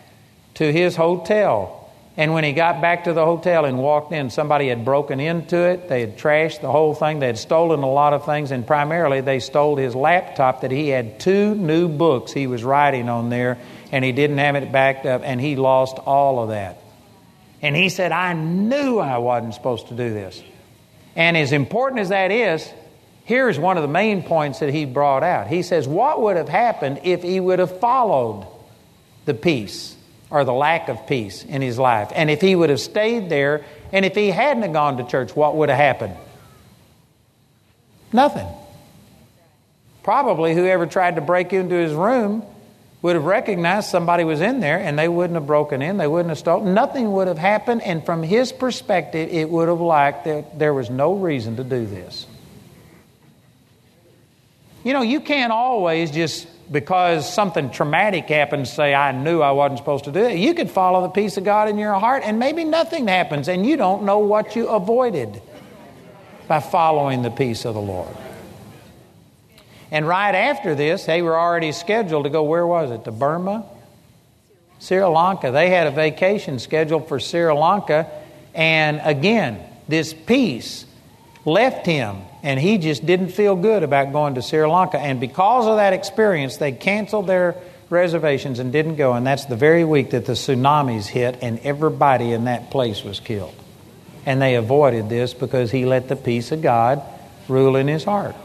[0.55, 1.77] to his hotel.
[2.17, 5.55] And when he got back to the hotel and walked in, somebody had broken into
[5.55, 5.87] it.
[5.87, 7.19] They had trashed the whole thing.
[7.19, 10.89] They had stolen a lot of things, and primarily they stole his laptop that he
[10.89, 13.59] had two new books he was writing on there,
[13.93, 16.81] and he didn't have it backed up, and he lost all of that.
[17.62, 20.41] And he said, I knew I wasn't supposed to do this.
[21.15, 22.67] And as important as that is,
[23.26, 25.47] here's one of the main points that he brought out.
[25.47, 28.47] He says, What would have happened if he would have followed
[29.26, 29.95] the peace
[30.30, 32.12] or the lack of peace in his life?
[32.15, 35.36] And if he would have stayed there, and if he hadn't have gone to church,
[35.36, 36.15] what would have happened?
[38.12, 38.47] Nothing.
[40.04, 42.43] Probably whoever tried to break into his room
[43.01, 46.29] would have recognized somebody was in there and they wouldn't have broken in, they wouldn't
[46.29, 46.73] have stolen.
[46.73, 50.89] Nothing would have happened, and from his perspective, it would have like that there was
[50.89, 52.27] no reason to do this.
[54.83, 59.79] You know, you can't always just because something traumatic happened say, I knew I wasn't
[59.79, 60.37] supposed to do it.
[60.37, 63.65] You could follow the peace of God in your heart and maybe nothing happens and
[63.65, 65.41] you don't know what you avoided
[66.47, 68.15] by following the peace of the Lord.
[69.91, 73.04] And right after this, they were already scheduled to go, where was it?
[73.04, 73.65] To Burma?
[74.80, 75.51] Sri Lanka.
[75.51, 78.10] They had a vacation scheduled for Sri Lanka.
[78.56, 80.86] And again, this peace
[81.45, 84.97] left him, and he just didn't feel good about going to Sri Lanka.
[84.97, 87.56] And because of that experience, they canceled their
[87.89, 89.13] reservations and didn't go.
[89.13, 93.19] And that's the very week that the tsunamis hit, and everybody in that place was
[93.19, 93.54] killed.
[94.25, 97.04] And they avoided this because he let the peace of God
[97.47, 98.36] rule in his heart.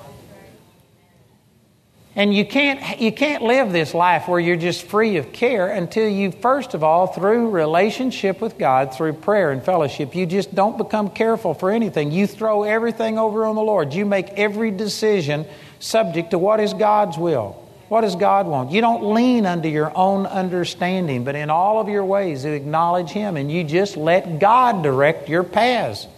[2.16, 6.08] And you can't, you can't live this life where you're just free of care until
[6.08, 10.78] you, first of all, through relationship with God, through prayer and fellowship, you just don't
[10.78, 12.12] become careful for anything.
[12.12, 13.92] You throw everything over on the Lord.
[13.92, 15.44] You make every decision
[15.78, 17.62] subject to what is God's will.
[17.90, 18.72] What does God want?
[18.72, 23.10] You don't lean under your own understanding, but in all of your ways you acknowledge
[23.10, 26.08] Him and you just let God direct your paths.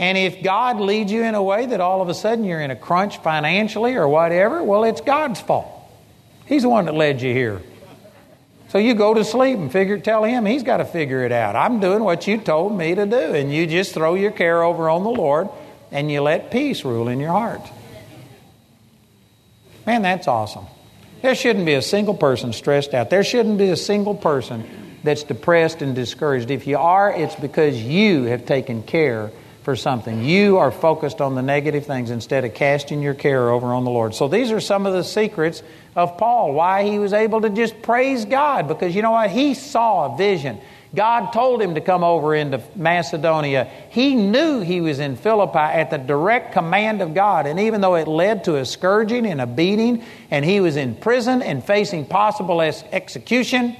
[0.00, 2.70] And if God leads you in a way that all of a sudden you're in
[2.70, 5.68] a crunch financially or whatever, well, it's God's fault.
[6.46, 7.60] He's the one that led you here.
[8.70, 11.54] So you go to sleep and figure, tell him he's got to figure it out.
[11.54, 13.34] I'm doing what you told me to do.
[13.34, 15.50] And you just throw your care over on the Lord
[15.92, 17.60] and you let peace rule in your heart.
[19.84, 20.64] Man, that's awesome.
[21.20, 23.10] There shouldn't be a single person stressed out.
[23.10, 24.64] There shouldn't be a single person
[25.04, 26.50] that's depressed and discouraged.
[26.50, 29.30] If you are, it's because you have taken care
[29.70, 30.24] for something.
[30.24, 33.90] You are focused on the negative things instead of casting your care over on the
[33.92, 34.16] Lord.
[34.16, 35.62] So these are some of the secrets
[35.94, 39.30] of Paul, why he was able to just praise God, because you know what?
[39.30, 40.58] He saw a vision.
[40.92, 43.70] God told him to come over into Macedonia.
[43.90, 47.46] He knew he was in Philippi at the direct command of God.
[47.46, 50.02] And even though it led to a scourging and a beating,
[50.32, 53.76] and he was in prison and facing possible execution,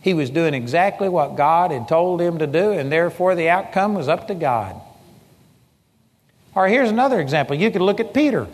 [0.00, 3.94] he was doing exactly what God had told him to do, and therefore the outcome
[3.94, 4.80] was up to God.
[6.54, 7.56] Or here's another example.
[7.56, 8.46] You could look at Peter.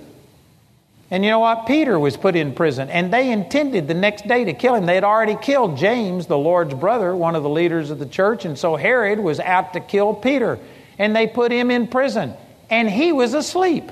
[1.11, 1.67] And you know what?
[1.67, 4.87] Peter was put in prison, and they intended the next day to kill him.
[4.87, 8.45] They had already killed James, the Lord's brother, one of the leaders of the church,
[8.45, 10.59] and so Herod was out to kill Peter.
[10.99, 12.35] And they put him in prison,
[12.69, 13.91] and he was asleep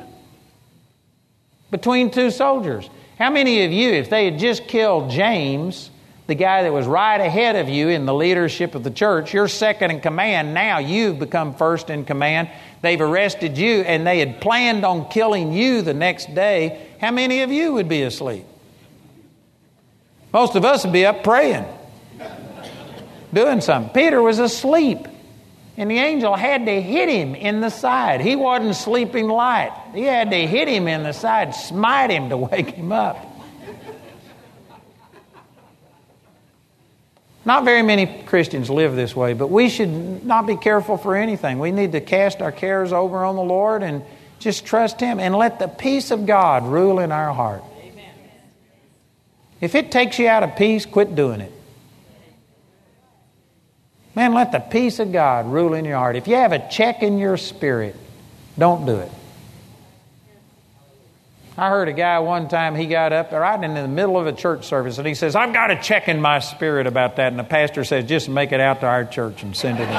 [1.71, 2.89] between two soldiers.
[3.19, 5.91] How many of you, if they had just killed James,
[6.29, 9.49] the guy that was right ahead of you in the leadership of the church, you're
[9.49, 10.53] second in command.
[10.53, 12.51] Now you've become first in command.
[12.83, 16.87] They've arrested you and they had planned on killing you the next day.
[17.01, 18.45] How many of you would be asleep?
[20.31, 21.65] Most of us would be up praying,
[23.33, 23.91] doing something.
[23.95, 25.09] Peter was asleep,
[25.79, 28.21] and the angel had to hit him in the side.
[28.21, 32.37] He wasn't sleeping light, he had to hit him in the side, smite him to
[32.37, 33.28] wake him up.
[37.49, 41.59] Not very many Christians live this way, but we should not be careful for anything.
[41.59, 44.03] We need to cast our cares over on the Lord and
[44.39, 47.65] just trust Him and let the peace of God rule in our heart.
[49.63, 51.51] If it takes you out of peace, quit doing it.
[54.15, 56.17] Man, let the peace of God rule in your heart.
[56.17, 57.97] If you have a check in your spirit,
[58.59, 59.11] don't do it.
[61.59, 64.33] I heard a guy one time, he got up right in the middle of a
[64.33, 67.33] church service and he says, I've got a check in my spirit about that.
[67.33, 69.89] And the pastor says, just make it out to our church and send it in.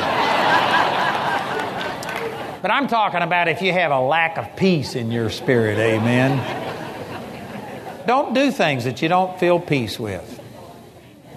[2.61, 6.37] but I'm talking about if you have a lack of peace in your spirit, amen.
[8.07, 10.37] Don't do things that you don't feel peace with.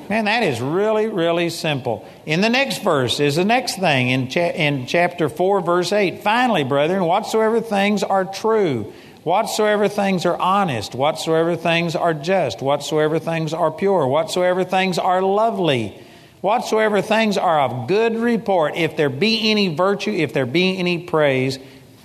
[0.09, 2.07] Man, that is really, really simple.
[2.27, 6.23] In the next verse is the next thing in, cha- in chapter 4, verse 8.
[6.23, 8.93] Finally, brethren, whatsoever things are true,
[9.25, 15.23] whatsoever things are honest, whatsoever things are just, whatsoever things are pure, whatsoever things are
[15.23, 16.01] lovely,
[16.41, 20.99] whatsoever things are of good report, if there be any virtue, if there be any
[20.99, 21.59] praise,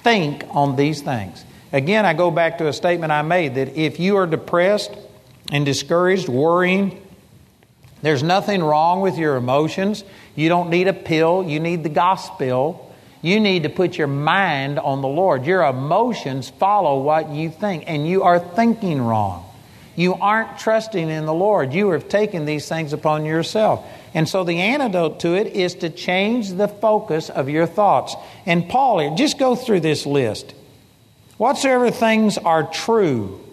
[0.03, 1.43] think on these things.
[1.73, 4.91] Again, I go back to a statement I made that if you are depressed
[5.51, 7.01] and discouraged, worrying,
[8.01, 10.03] there's nothing wrong with your emotions.
[10.35, 12.86] You don't need a pill, you need the gospel.
[13.21, 15.45] You need to put your mind on the Lord.
[15.45, 19.43] Your emotions follow what you think, and you are thinking wrong.
[19.95, 21.73] You aren't trusting in the Lord.
[21.73, 23.83] You have taken these things upon yourself.
[24.13, 28.15] And so the antidote to it is to change the focus of your thoughts.
[28.45, 30.53] And Paul, just go through this list.
[31.37, 33.43] Whatsoever things are true,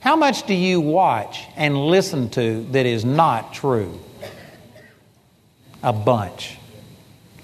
[0.00, 3.98] how much do you watch and listen to that is not true?
[5.82, 6.58] A bunch.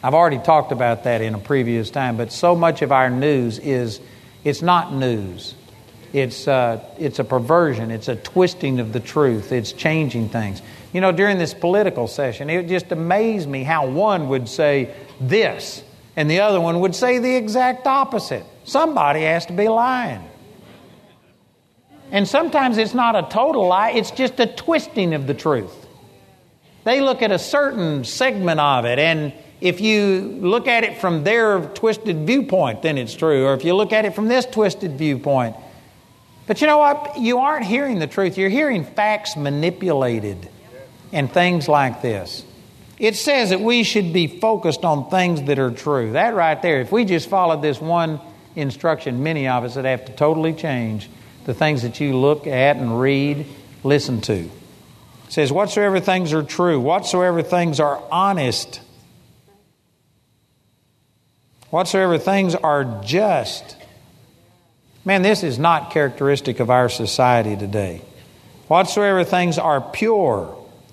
[0.03, 3.59] I've already talked about that in a previous time, but so much of our news
[3.59, 4.01] is
[4.45, 5.55] it's not news.
[6.13, 10.63] It's, uh, it's a perversion, it's a twisting of the truth, it's changing things.
[10.93, 15.85] You know, during this political session, it just amazed me how one would say this
[16.17, 18.45] and the other one would say the exact opposite.
[18.65, 20.23] Somebody has to be lying.
[22.11, 25.87] And sometimes it's not a total lie, it's just a twisting of the truth.
[26.85, 31.25] They look at a certain segment of it, and if you look at it from
[31.25, 33.47] their twisted viewpoint, then it's true.
[33.47, 35.57] Or if you look at it from this twisted viewpoint.
[36.47, 37.19] But you know what?
[37.19, 38.39] You aren't hearing the truth.
[38.39, 40.49] You're hearing facts manipulated
[41.13, 42.45] and things like this.
[42.99, 46.13] It says that we should be focused on things that are true.
[46.13, 48.21] That right there, if we just followed this one
[48.57, 51.09] instruction, many of us would have to totally change
[51.45, 53.47] the things that you look at and read,
[53.85, 54.35] listen to.
[54.35, 54.51] It
[55.29, 58.81] says, Whatsoever things are true, whatsoever things are honest,
[61.71, 63.77] whatsoever things are just.
[65.05, 68.03] Man, this is not characteristic of our society today.
[68.69, 70.47] Whatsoever things are pure,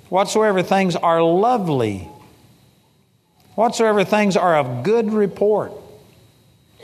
[0.10, 2.10] whatsoever things are lovely,
[3.56, 5.74] whatsoever things are of good report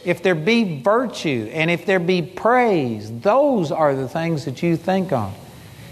[0.04, 4.76] if there be virtue and if there be praise, those are the things that you
[4.76, 5.34] think on.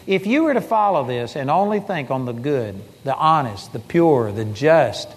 [0.06, 3.80] If you were to follow this and only think on the good, the honest, the
[3.80, 5.08] pure, the just,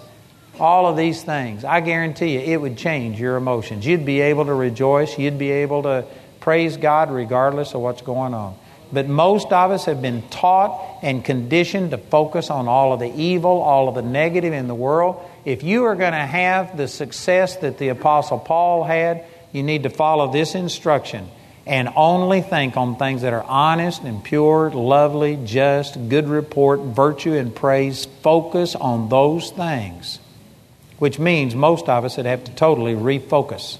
[0.59, 3.85] all of these things, I guarantee you it would change your emotions.
[3.85, 6.05] You'd be able to rejoice, you'd be able to
[6.39, 8.57] praise God regardless of what's going on.
[8.91, 13.11] But most of us have been taught and conditioned to focus on all of the
[13.13, 16.87] evil, all of the negative in the world if you are going to have the
[16.87, 21.29] success that the Apostle Paul had, you need to follow this instruction
[21.67, 27.33] and only think on things that are honest and pure, lovely, just, good report, virtue,
[27.33, 28.05] and praise.
[28.23, 30.19] Focus on those things,
[30.99, 33.77] which means most of us would have to totally refocus.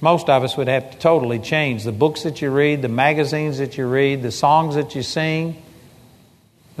[0.00, 3.58] Most of us would have to totally change the books that you read, the magazines
[3.58, 5.62] that you read, the songs that you sing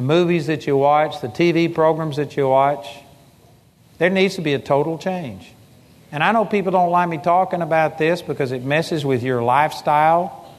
[0.00, 2.88] the movies that you watch, the TV programs that you watch.
[3.98, 5.52] There needs to be a total change.
[6.10, 9.42] And I know people don't like me talking about this because it messes with your
[9.42, 10.54] lifestyle.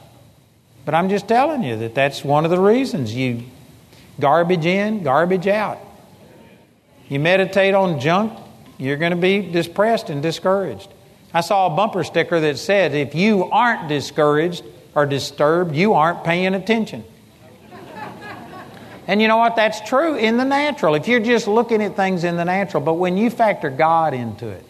[0.84, 3.42] But I'm just telling you that that's one of the reasons you
[4.20, 5.80] garbage in, garbage out.
[7.12, 8.32] You meditate on junk,
[8.78, 10.88] you're going to be depressed and discouraged.
[11.34, 16.24] I saw a bumper sticker that said, if you aren't discouraged or disturbed, you aren't
[16.24, 17.04] paying attention.
[19.06, 19.56] And you know what?
[19.56, 20.94] That's true in the natural.
[20.94, 24.48] If you're just looking at things in the natural, but when you factor God into
[24.48, 24.64] it,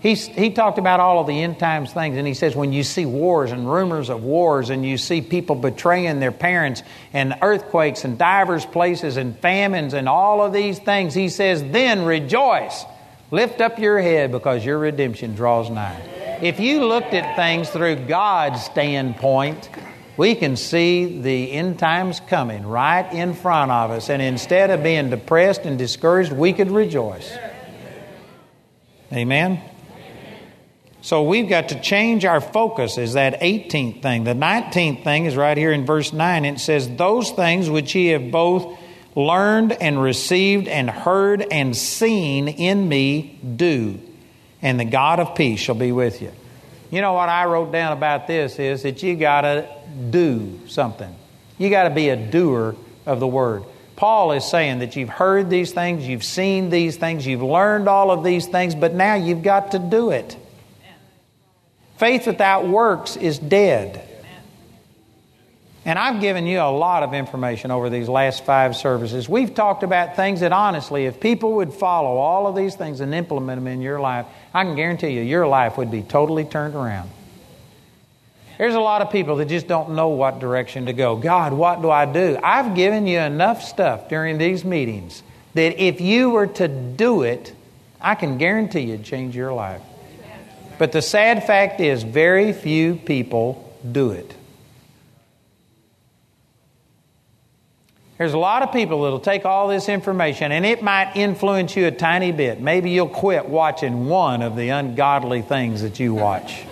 [0.00, 2.84] He's, he talked about all of the end times things, and he says when you
[2.84, 8.04] see wars and rumors of wars, and you see people betraying their parents, and earthquakes,
[8.04, 12.84] and divers places, and famines, and all of these things, he says, then rejoice.
[13.32, 16.00] Lift up your head because your redemption draws nigh.
[16.40, 19.68] If you looked at things through God's standpoint,
[20.16, 24.08] we can see the end times coming right in front of us.
[24.08, 27.36] And instead of being depressed and discouraged, we could rejoice.
[29.12, 29.60] Amen?
[31.00, 34.24] So we've got to change our focus, is that 18th thing.
[34.24, 36.44] The 19th thing is right here in verse 9.
[36.44, 38.78] It says, Those things which ye have both
[39.14, 44.00] learned and received and heard and seen in me, do,
[44.60, 46.32] and the God of peace shall be with you.
[46.90, 49.68] You know what I wrote down about this is that you got to
[50.10, 51.14] do something.
[51.58, 52.74] You got to be a doer
[53.06, 53.64] of the word.
[53.94, 58.10] Paul is saying that you've heard these things, you've seen these things, you've learned all
[58.10, 60.36] of these things, but now you've got to do it.
[61.98, 64.08] Faith without works is dead.
[65.84, 69.28] And I've given you a lot of information over these last five services.
[69.28, 73.14] We've talked about things that honestly, if people would follow all of these things and
[73.14, 76.74] implement them in your life, I can guarantee you your life would be totally turned
[76.74, 77.10] around.
[78.58, 81.16] There's a lot of people that just don't know what direction to go.
[81.16, 82.38] God, what do I do?
[82.42, 85.22] I've given you enough stuff during these meetings
[85.54, 87.52] that if you were to do it,
[88.00, 89.82] I can guarantee you'd change your life.
[90.78, 94.34] But the sad fact is, very few people do it.
[98.16, 101.86] There's a lot of people that'll take all this information and it might influence you
[101.86, 102.60] a tiny bit.
[102.60, 106.64] Maybe you'll quit watching one of the ungodly things that you watch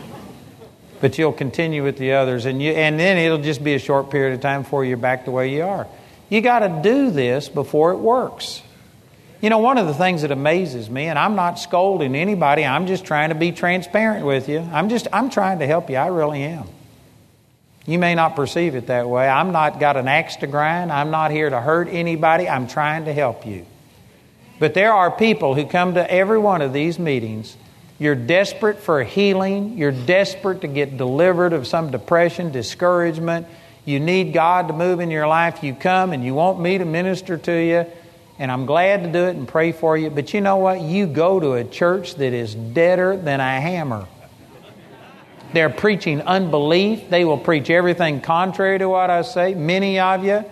[1.01, 4.11] but you'll continue with the others, and you, and then it'll just be a short
[4.11, 5.87] period of time before you're back the way you are.
[6.29, 8.63] You got to do this before it works.
[9.47, 12.89] You know, one of the things that amazes me, and I'm not scolding anybody, I'm
[12.89, 14.59] just trying to be transparent with you.
[14.59, 15.95] I'm just I'm trying to help you.
[15.95, 16.67] I really am.
[17.87, 19.29] You may not perceive it that way.
[19.29, 20.91] I'm not got an axe to grind.
[20.91, 22.49] I'm not here to hurt anybody.
[22.49, 23.65] I'm trying to help you.
[24.59, 27.57] But there are people who come to every one of these meetings
[28.01, 29.79] you're desperate for healing.
[29.79, 33.47] You're desperate to get delivered of some depression, discouragement.
[33.85, 35.63] You need God to move in your life.
[35.63, 37.87] You come and you want me to minister to you,
[38.39, 40.11] and I'm glad to do it and pray for you.
[40.11, 40.81] But you know what?
[40.81, 44.07] You go to a church that is deader than a hammer.
[45.53, 47.09] They're preaching unbelief.
[47.09, 49.55] They will preach everything contrary to what I say.
[49.55, 50.45] Many of you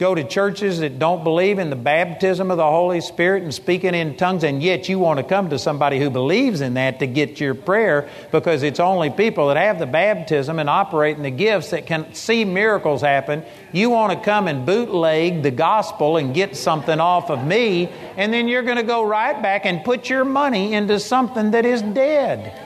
[0.00, 3.94] go to churches that don't believe in the baptism of the Holy Spirit and speaking
[3.94, 7.06] in tongues, and yet you want to come to somebody who believes in that to
[7.06, 11.30] get your prayer because it's only people that have the baptism and operate in the
[11.30, 13.44] gifts that can see miracles happen.
[13.72, 18.32] You want to come and bootleg the gospel and get something off of me, and
[18.32, 21.82] then you're going to go right back and put your money into something that is
[21.82, 22.58] dead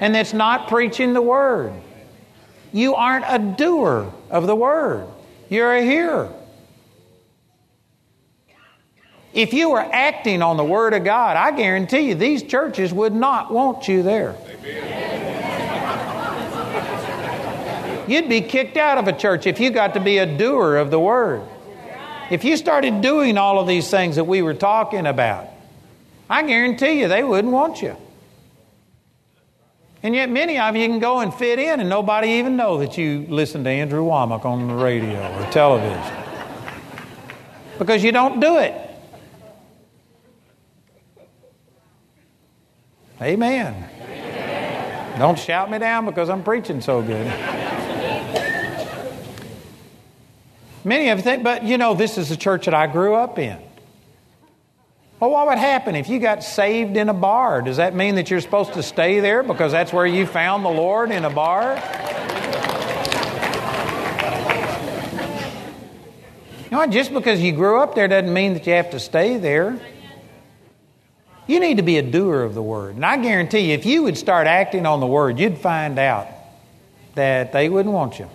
[0.00, 1.72] and that's not preaching the word.
[2.74, 5.08] You aren't a doer of the word,
[5.48, 6.30] you're a hearer.
[9.34, 13.12] If you were acting on the Word of God, I guarantee you these churches would
[13.12, 14.36] not want you there.
[18.06, 20.90] You'd be kicked out of a church if you got to be a doer of
[20.90, 21.42] the Word.
[22.30, 25.48] If you started doing all of these things that we were talking about,
[26.30, 27.96] I guarantee you they wouldn't want you.
[30.02, 32.98] And yet, many of you can go and fit in, and nobody even know that
[32.98, 36.24] you listen to Andrew Wommack on the radio or television
[37.78, 38.83] because you don't do it.
[43.24, 43.88] Amen.
[44.02, 45.18] Amen.
[45.18, 47.26] Don't shout me down because I'm preaching so good.
[50.84, 53.38] Many of you think, but you know, this is the church that I grew up
[53.38, 53.58] in.
[55.20, 57.62] Well, what would happen if you got saved in a bar?
[57.62, 60.68] Does that mean that you're supposed to stay there because that's where you found the
[60.68, 61.76] Lord in a bar?
[66.64, 69.38] You know, just because you grew up there doesn't mean that you have to stay
[69.38, 69.80] there.
[71.46, 72.96] You need to be a doer of the word.
[72.96, 76.28] And I guarantee you, if you would start acting on the word, you'd find out
[77.14, 78.28] that they wouldn't want you.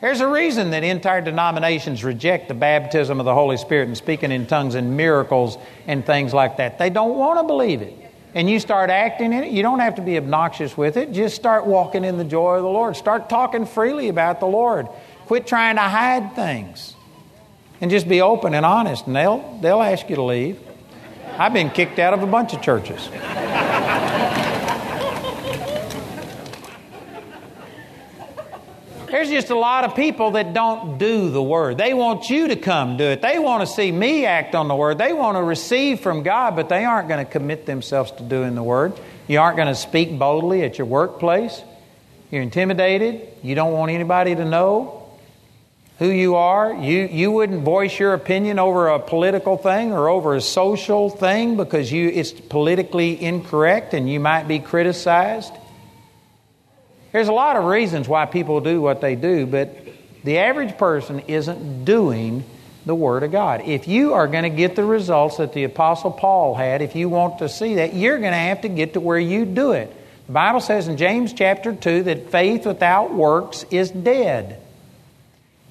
[0.00, 4.30] There's a reason that entire denominations reject the baptism of the Holy Spirit and speaking
[4.30, 6.78] in tongues and miracles and things like that.
[6.78, 7.94] They don't want to believe it.
[8.34, 11.12] And you start acting in it, you don't have to be obnoxious with it.
[11.12, 12.94] Just start walking in the joy of the Lord.
[12.96, 14.86] Start talking freely about the Lord.
[15.26, 16.94] Quit trying to hide things.
[17.80, 20.60] And just be open and honest, and they'll, they'll ask you to leave.
[21.38, 23.08] I've been kicked out of a bunch of churches.
[29.06, 31.78] There's just a lot of people that don't do the word.
[31.78, 33.22] They want you to come do it.
[33.22, 34.98] They want to see me act on the word.
[34.98, 38.56] They want to receive from God, but they aren't going to commit themselves to doing
[38.56, 38.98] the word.
[39.28, 41.62] You aren't going to speak boldly at your workplace.
[42.32, 43.28] You're intimidated.
[43.44, 44.97] You don't want anybody to know
[45.98, 46.72] who you are.
[46.74, 51.56] You, you wouldn't voice your opinion over a political thing or over a social thing
[51.56, 55.52] because you, it's politically incorrect and you might be criticized.
[57.12, 59.76] There's a lot of reasons why people do what they do, but
[60.24, 62.44] the average person isn't doing
[62.86, 63.62] the Word of God.
[63.62, 67.08] If you are going to get the results that the Apostle Paul had, if you
[67.08, 69.92] want to see that, you're going to have to get to where you do it.
[70.26, 74.60] The Bible says in James chapter 2 that faith without works is dead.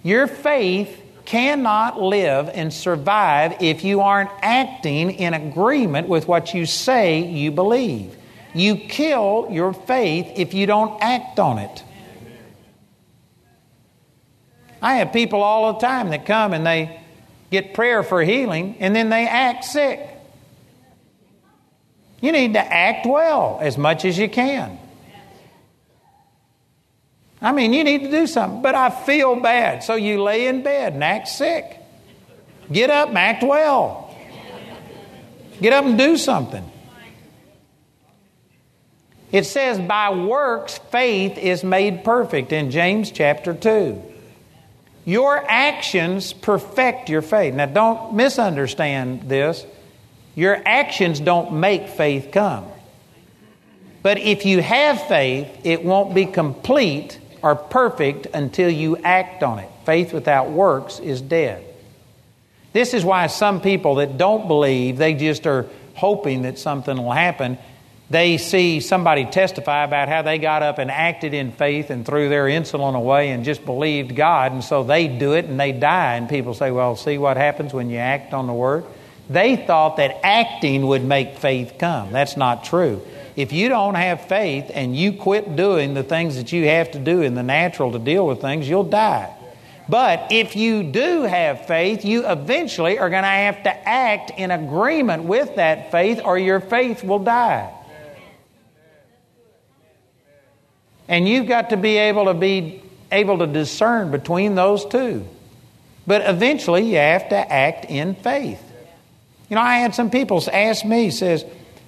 [0.08, 6.66] Your faith cannot live and survive if you aren't acting in agreement with what you
[6.66, 8.16] say you believe.
[8.54, 11.84] You kill your faith if you don't act on it.
[14.82, 17.02] I have people all the time that come and they
[17.52, 20.00] get prayer for healing and then they act sick.
[22.22, 24.80] You need to act well as much as you can.
[27.42, 29.84] I mean, you need to do something, but I feel bad.
[29.84, 31.80] So you lay in bed and act sick.
[32.72, 34.16] Get up and act well.
[35.62, 36.72] Get up and do something.
[39.32, 44.02] It says, by works, faith is made perfect in James chapter 2.
[45.06, 47.54] Your actions perfect your faith.
[47.54, 49.66] Now, don't misunderstand this.
[50.36, 52.66] Your actions don't make faith come.
[54.02, 59.60] But if you have faith, it won't be complete or perfect until you act on
[59.60, 59.70] it.
[59.86, 61.64] Faith without works is dead.
[62.74, 65.66] This is why some people that don't believe, they just are
[65.96, 67.58] hoping that something will happen.
[68.10, 72.30] They see somebody testify about how they got up and acted in faith and threw
[72.30, 76.16] their insulin away and just believed God, and so they do it and they die.
[76.16, 78.86] And people say, Well, see what happens when you act on the Word?
[79.30, 82.14] They thought that acting would make faith come.
[82.14, 83.02] That's not true.
[83.38, 87.00] If you don't have faith and you quit doing the things that you have to
[87.00, 89.32] do in the natural to deal with things, you'll die.
[89.88, 94.50] But if you do have faith, you eventually are going to have to act in
[94.50, 97.72] agreement with that faith, or your faith will die.
[101.08, 102.82] And you've got to be able to be
[103.12, 105.26] able to discern between those two.
[106.08, 108.64] But eventually you have to act in faith.
[109.48, 111.46] You know, I had some people ask me, says,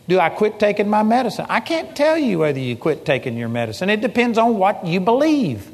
[0.10, 1.45] do I quit taking my medicine?
[1.49, 3.91] I can't tell you whether you quit taking your medicine.
[3.91, 5.70] It depends on what you believe.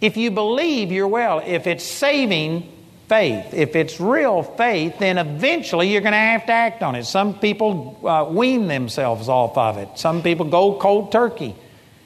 [0.00, 1.42] If you believe, you're well.
[1.44, 2.72] If it's saving
[3.08, 7.04] faith, if it's real faith, then eventually you're going to have to act on it.
[7.04, 11.54] Some people uh, wean themselves off of it, some people go cold turkey.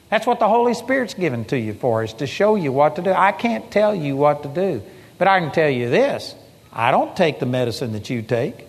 [0.09, 3.01] That's what the Holy Spirit's given to you for, is to show you what to
[3.01, 3.13] do.
[3.13, 4.81] I can't tell you what to do,
[5.17, 6.35] but I can tell you this
[6.73, 8.67] I don't take the medicine that you take.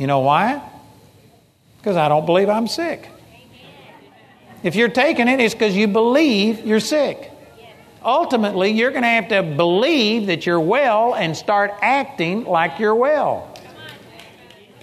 [0.00, 0.66] You know why?
[1.76, 3.06] Because I don't believe I'm sick.
[4.62, 7.30] If you're taking it, it's because you believe you're sick.
[8.02, 12.94] Ultimately, you're going to have to believe that you're well and start acting like you're
[12.94, 13.54] well.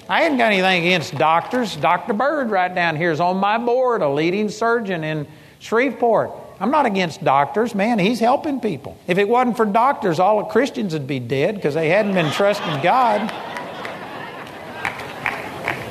[0.07, 1.75] I ain't got anything against doctors.
[1.75, 2.13] Dr.
[2.13, 5.25] Bird, right down here, is on my board, a leading surgeon in
[5.57, 6.29] Shreveport.
[6.59, 7.97] I'm not against doctors, man.
[7.97, 8.95] He's helping people.
[9.07, 12.31] If it wasn't for doctors, all the Christians would be dead because they hadn't been
[12.31, 13.33] trusting God.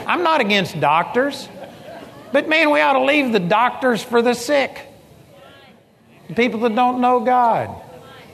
[0.06, 1.48] I'm not against doctors,
[2.32, 4.80] but man, we ought to leave the doctors for the sick,
[6.28, 7.82] the people that don't know God.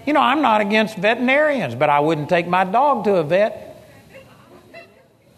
[0.07, 3.83] You know, I'm not against veterinarians, but I wouldn't take my dog to a vet.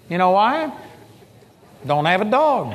[0.09, 0.73] You know why?
[1.87, 2.75] Don't have a dog.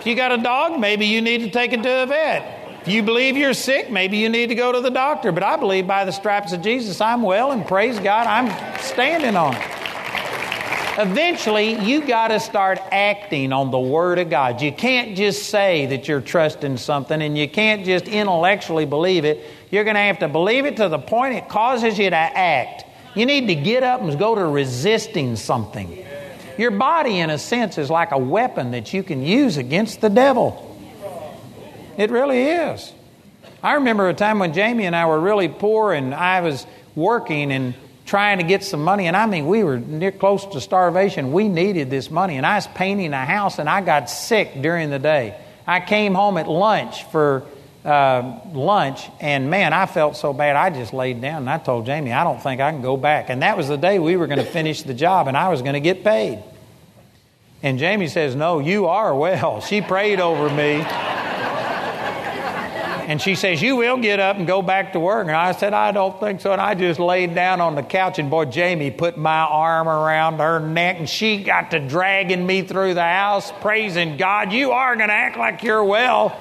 [0.00, 2.80] If you got a dog, maybe you need to take it to a vet.
[2.82, 5.32] If you believe you're sick, maybe you need to go to the doctor.
[5.32, 9.36] But I believe by the stripes of Jesus, I'm well, and praise God, I'm standing
[9.36, 9.85] on it.
[10.98, 14.62] Eventually, you got to start acting on the Word of God.
[14.62, 19.44] You can't just say that you're trusting something and you can't just intellectually believe it.
[19.70, 22.84] You're going to have to believe it to the point it causes you to act.
[23.14, 26.02] You need to get up and go to resisting something.
[26.56, 30.08] Your body, in a sense, is like a weapon that you can use against the
[30.08, 30.62] devil.
[31.98, 32.94] It really is.
[33.62, 37.52] I remember a time when Jamie and I were really poor and I was working
[37.52, 37.74] and
[38.06, 39.06] trying to get some money.
[39.06, 41.32] And I mean, we were near close to starvation.
[41.32, 42.36] We needed this money.
[42.36, 45.38] And I was painting a house and I got sick during the day.
[45.66, 47.44] I came home at lunch for
[47.84, 50.56] uh, lunch, and man, I felt so bad.
[50.56, 53.30] I just laid down and I told Jamie, I don't think I can go back.
[53.30, 55.62] And that was the day we were going to finish the job and I was
[55.62, 56.42] going to get paid.
[57.62, 59.60] And Jamie says, No, you are well.
[59.66, 60.84] She prayed over me.
[63.06, 65.28] And she says, You will get up and go back to work.
[65.28, 66.50] And I said, I don't think so.
[66.50, 70.38] And I just laid down on the couch, and boy, Jamie put my arm around
[70.38, 74.96] her neck, and she got to dragging me through the house, praising God, You are
[74.96, 76.36] going to act like you're well.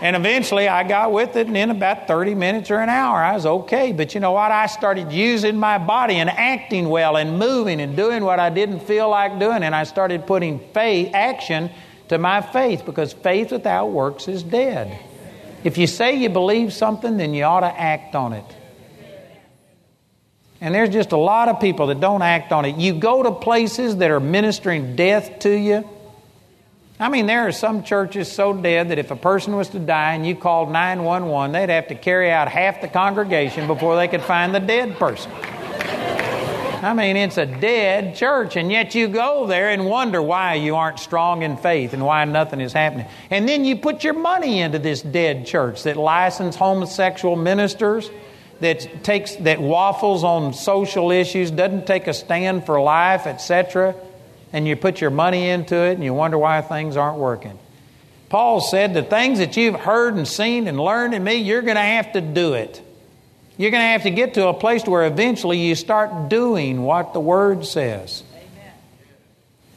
[0.00, 3.34] And eventually I got with it, and in about 30 minutes or an hour, I
[3.34, 3.92] was okay.
[3.92, 4.50] But you know what?
[4.50, 8.80] I started using my body and acting well and moving and doing what I didn't
[8.80, 9.62] feel like doing.
[9.62, 11.70] And I started putting faith, action
[12.08, 14.98] to my faith because faith without works is dead.
[15.64, 18.44] If you say you believe something, then you ought to act on it.
[20.60, 22.76] And there's just a lot of people that don't act on it.
[22.76, 25.88] You go to places that are ministering death to you.
[27.00, 30.14] I mean, there are some churches so dead that if a person was to die
[30.14, 34.22] and you called 911, they'd have to carry out half the congregation before they could
[34.22, 35.32] find the dead person.
[36.82, 40.74] I mean, it's a dead church, and yet you go there and wonder why you
[40.74, 43.06] aren't strong in faith and why nothing is happening.
[43.30, 48.10] And then you put your money into this dead church that licenses homosexual ministers
[48.58, 53.94] that takes that waffles on social issues, doesn't take a stand for life, etc.,
[54.52, 57.58] and you put your money into it and you wonder why things aren't working.
[58.28, 61.76] Paul said, The things that you've heard and seen and learned in me, you're going
[61.76, 62.82] to have to do it.
[63.62, 67.12] You're going to have to get to a place where eventually you start doing what
[67.12, 68.24] the Word says.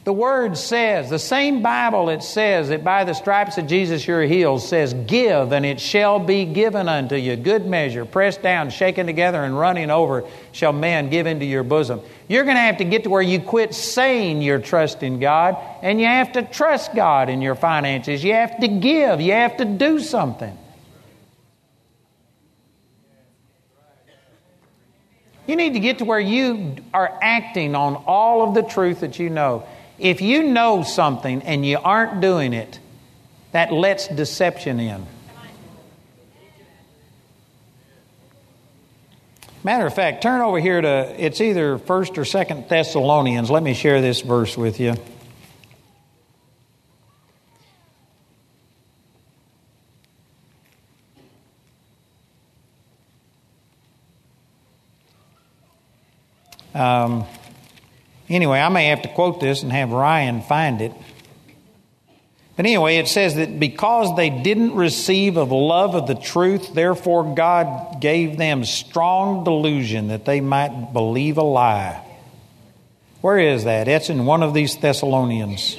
[0.02, 4.24] The Word says, the same Bible that says that by the stripes of Jesus you're
[4.24, 7.36] healed says, Give and it shall be given unto you.
[7.36, 12.00] Good measure, pressed down, shaken together, and running over shall man give into your bosom.
[12.26, 16.00] You're going to have to get to where you quit saying you're trusting God and
[16.00, 18.24] you have to trust God in your finances.
[18.24, 20.58] You have to give, you have to do something.
[25.46, 29.18] You need to get to where you are acting on all of the truth that
[29.18, 29.66] you know.
[29.98, 32.80] If you know something and you aren't doing it,
[33.52, 35.06] that lets deception in.
[39.62, 43.50] Matter of fact, turn over here to it's either 1st or 2nd Thessalonians.
[43.50, 44.94] Let me share this verse with you.
[56.76, 57.26] Um,
[58.28, 60.92] Anyway, I may have to quote this and have Ryan find it.
[62.56, 67.34] But anyway, it says that because they didn't receive of love of the truth, therefore
[67.34, 72.02] God gave them strong delusion that they might believe a lie.
[73.20, 73.88] Where is that?
[73.88, 75.78] It's in one of these Thessalonians.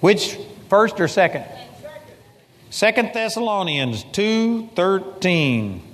[0.00, 0.38] Which
[0.68, 1.46] first or second?
[2.70, 5.89] Second Thessalonians 2:13.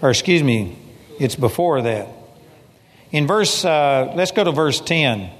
[0.00, 0.78] Or excuse me,
[1.18, 2.08] it's before that.
[3.10, 5.30] In verse, uh, let's go to verse 10.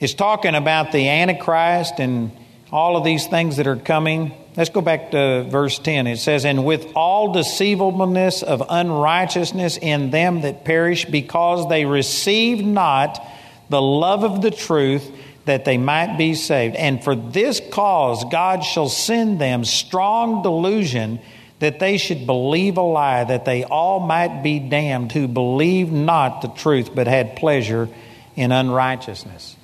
[0.00, 2.32] It's talking about the Antichrist and
[2.72, 4.34] all of these things that are coming.
[4.56, 6.06] Let's go back to verse 10.
[6.08, 12.64] It says, And with all deceivableness of unrighteousness in them that perish, because they received
[12.64, 13.24] not
[13.68, 15.08] the love of the truth,
[15.44, 16.74] that they might be saved.
[16.74, 21.20] And for this cause God shall send them strong delusion
[21.60, 26.42] that they should believe a lie, that they all might be damned who believed not
[26.42, 27.88] the truth, but had pleasure
[28.36, 29.56] in unrighteousness.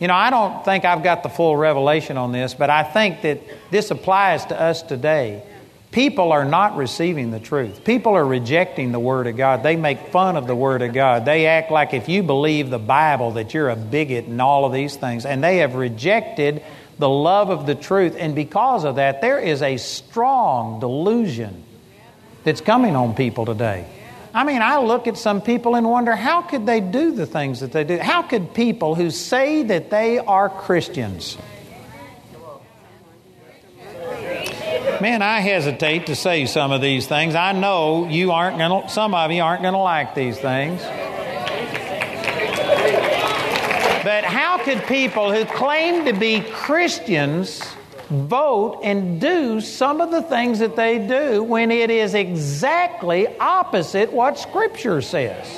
[0.00, 3.22] You know, I don't think I've got the full revelation on this, but I think
[3.22, 5.44] that this applies to us today.
[5.92, 7.84] People are not receiving the truth.
[7.84, 9.62] People are rejecting the Word of God.
[9.62, 11.24] They make fun of the Word of God.
[11.24, 14.72] They act like if you believe the Bible that you're a bigot and all of
[14.72, 15.26] these things.
[15.26, 16.64] And they have rejected
[17.02, 18.14] the love of the truth.
[18.16, 21.64] And because of that, there is a strong delusion
[22.44, 23.84] that's coming on people today.
[24.32, 27.58] I mean, I look at some people and wonder how could they do the things
[27.58, 27.98] that they do?
[27.98, 31.36] How could people who say that they are Christians?
[35.00, 37.34] Man, I hesitate to say some of these things.
[37.34, 40.80] I know you aren't going to, some of you aren't going to like these things.
[44.12, 47.62] But how could people who claim to be Christians
[48.10, 54.12] vote and do some of the things that they do when it is exactly opposite
[54.12, 55.48] what Scripture says?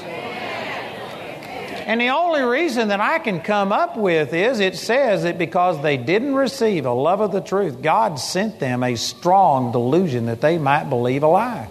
[1.84, 5.82] And the only reason that I can come up with is it says that because
[5.82, 10.40] they didn't receive a love of the truth, God sent them a strong delusion that
[10.40, 11.68] they might believe a lie.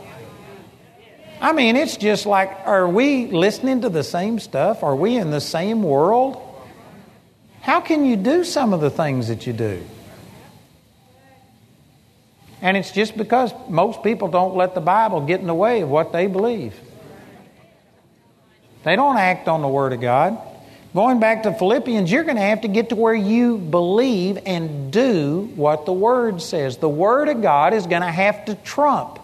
[1.40, 4.84] I mean, it's just like, are we listening to the same stuff?
[4.84, 6.50] Are we in the same world?
[7.64, 9.82] How can you do some of the things that you do?
[12.62, 15.90] And it's just because most people don't let the Bible get in the way of
[15.90, 16.78] what they believe.
[18.84, 20.38] They don't act on the Word of God.
[20.94, 24.92] Going back to Philippians, you're going to have to get to where you believe and
[24.92, 26.76] do what the Word says.
[26.76, 29.20] The Word of God is going to have to trump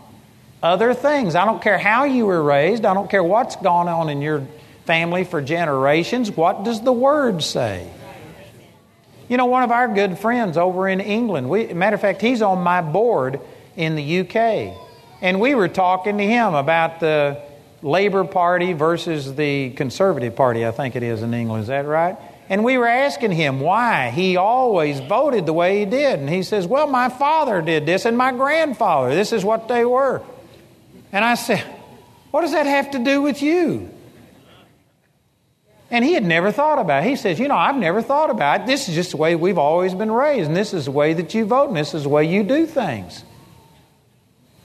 [0.64, 1.36] other things.
[1.36, 4.48] I don't care how you were raised, I don't care what's gone on in your
[4.86, 6.32] family for generations.
[6.32, 7.90] What does the Word say?
[9.30, 12.42] You know, one of our good friends over in England, we, matter of fact, he's
[12.42, 13.40] on my board
[13.78, 14.76] in the UK.
[15.22, 17.40] And we were talking to him about the
[17.84, 21.62] Labour Party versus the Conservative Party, I think it is in England.
[21.62, 22.18] Is that right?
[22.50, 26.20] And we were asking him why he always voted the way he did.
[26.20, 29.14] And he says, Well, my father did this and my grandfather.
[29.14, 30.24] This is what they were.
[31.12, 31.64] And I said,
[32.32, 33.92] What does that have to do with you?
[35.92, 37.10] And he had never thought about it.
[37.10, 38.68] He says, You know, I've never thought about it.
[38.68, 41.34] This is just the way we've always been raised, and this is the way that
[41.34, 43.24] you vote, and this is the way you do things.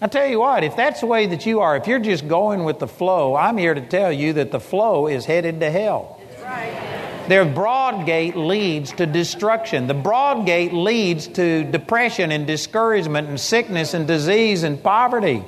[0.00, 2.64] I tell you what, if that's the way that you are, if you're just going
[2.64, 6.20] with the flow, I'm here to tell you that the flow is headed to hell.
[6.42, 7.24] Right.
[7.28, 9.86] Their broad gate leads to destruction.
[9.86, 15.42] The broad gate leads to depression and discouragement and sickness and disease and poverty.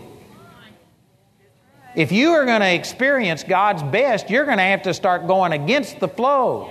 [1.97, 5.53] If you are going to experience God's best, you're going to have to start going
[5.53, 6.71] against the flow.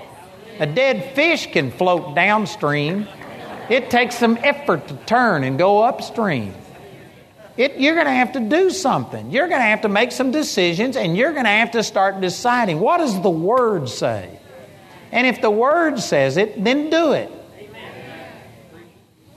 [0.60, 3.08] A dead fish can float downstream.
[3.68, 6.54] It takes some effort to turn and go upstream.
[7.58, 9.32] It, you're going to have to do something.
[9.32, 12.22] You're going to have to make some decisions, and you're going to have to start
[12.22, 14.40] deciding what does the Word say?
[15.12, 17.32] And if the Word says it, then do it.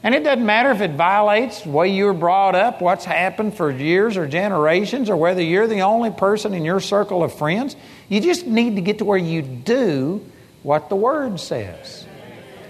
[0.03, 3.55] And it doesn't matter if it violates the way you were brought up, what's happened
[3.55, 7.75] for years or generations, or whether you're the only person in your circle of friends.
[8.09, 10.25] You just need to get to where you do
[10.63, 12.07] what the Word says.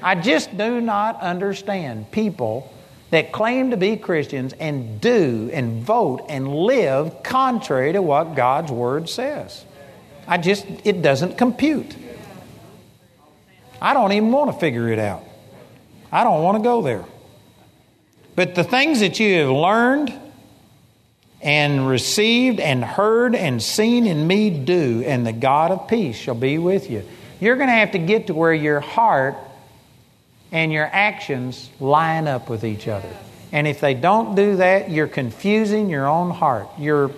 [0.02, 2.72] I just do not understand people
[3.10, 8.72] that claim to be Christians and do and vote and live contrary to what God's
[8.72, 9.64] Word says.
[10.26, 11.94] I just, it doesn't compute.
[13.82, 15.24] I don't even want to figure it out.
[16.10, 17.04] I don't want to go there.
[18.38, 20.14] But the things that you have learned
[21.42, 26.36] and received and heard and seen in me do, and the God of peace shall
[26.36, 27.02] be with you.
[27.40, 29.34] You're going to have to get to where your heart
[30.52, 33.12] and your actions line up with each other.
[33.50, 36.68] And if they don't do that, you're confusing your own heart.
[36.78, 37.10] You're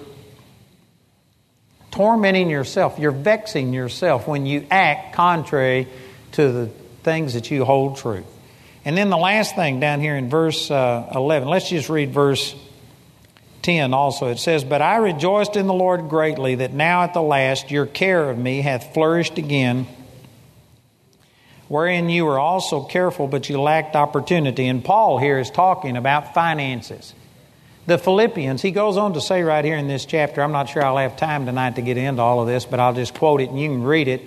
[1.90, 2.98] tormenting yourself.
[2.98, 5.86] You're vexing yourself when you act contrary
[6.32, 6.66] to the
[7.02, 8.24] things that you hold true.
[8.84, 12.54] And then the last thing down here in verse uh, 11, let's just read verse
[13.62, 14.28] 10 also.
[14.28, 17.86] It says, But I rejoiced in the Lord greatly that now at the last your
[17.86, 19.86] care of me hath flourished again
[21.70, 24.66] wherein you were also careful, but you lacked opportunity.
[24.66, 27.14] And Paul here is talking about finances.
[27.86, 30.84] The Philippians, he goes on to say right here in this chapter, I'm not sure
[30.84, 33.50] I'll have time tonight to get into all of this, but I'll just quote it
[33.50, 34.20] and you can read it.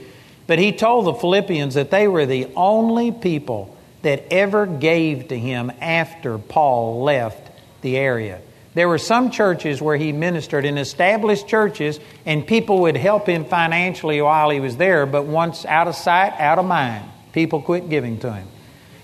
[0.47, 3.72] But he told the Philippians that they were the only people
[4.03, 7.49] that ever gave to him after Paul left
[7.81, 8.39] the area.
[8.75, 13.45] There were some churches where he ministered in established churches, and people would help him
[13.45, 17.05] financially while he was there, but once out of sight, out of mind.
[17.33, 18.47] People quit giving to him.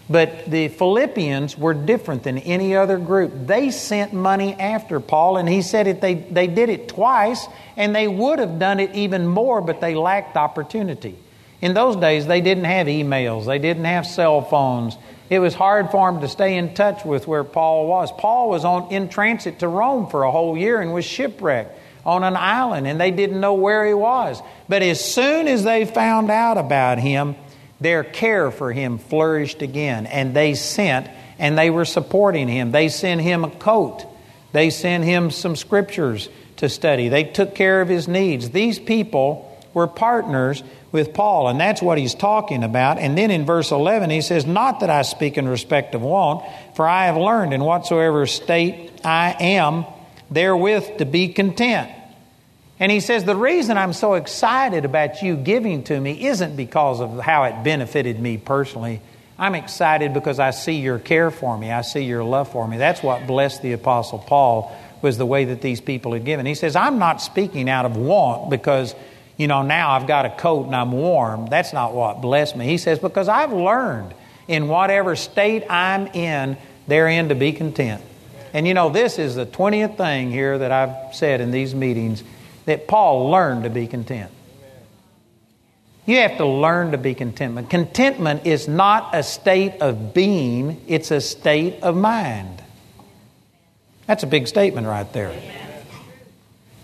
[0.10, 3.32] But the Philippians were different than any other group.
[3.46, 7.46] They sent money after Paul, and he said it, they, they did it twice,
[7.78, 11.16] and they would have done it even more, but they lacked opportunity.
[11.62, 14.98] In those days, they didn't have emails, they didn't have cell phones.
[15.30, 18.12] It was hard for them to stay in touch with where Paul was.
[18.12, 22.24] Paul was on, in transit to Rome for a whole year and was shipwrecked on
[22.24, 24.42] an island, and they didn't know where he was.
[24.68, 27.36] But as soon as they found out about him,
[27.80, 32.72] their care for him flourished again, and they sent and they were supporting him.
[32.72, 34.06] They sent him a coat,
[34.52, 38.50] they sent him some scriptures to study, they took care of his needs.
[38.50, 42.98] These people were partners with Paul, and that's what he's talking about.
[42.98, 46.44] And then in verse 11, he says, Not that I speak in respect of want,
[46.76, 49.86] for I have learned in whatsoever state I am
[50.32, 51.92] therewith to be content.
[52.80, 57.02] And he says, The reason I'm so excited about you giving to me isn't because
[57.02, 59.02] of how it benefited me personally.
[59.38, 61.72] I'm excited because I see your care for me.
[61.72, 62.78] I see your love for me.
[62.78, 66.46] That's what blessed the Apostle Paul, was the way that these people had given.
[66.46, 68.94] He says, I'm not speaking out of want because,
[69.40, 71.46] you know, now I've got a coat and I'm warm.
[71.46, 72.66] That's not what blessed me.
[72.66, 74.14] He says, because I've learned
[74.50, 78.04] in whatever state I'm in, therein to be content.
[78.54, 82.22] And you know, this is the 20th thing here that I've said in these meetings
[82.66, 84.30] that Paul learned to be content.
[86.06, 87.70] You have to learn to be contentment.
[87.70, 92.62] Contentment is not a state of being, it's a state of mind.
[94.06, 95.40] That's a big statement right there.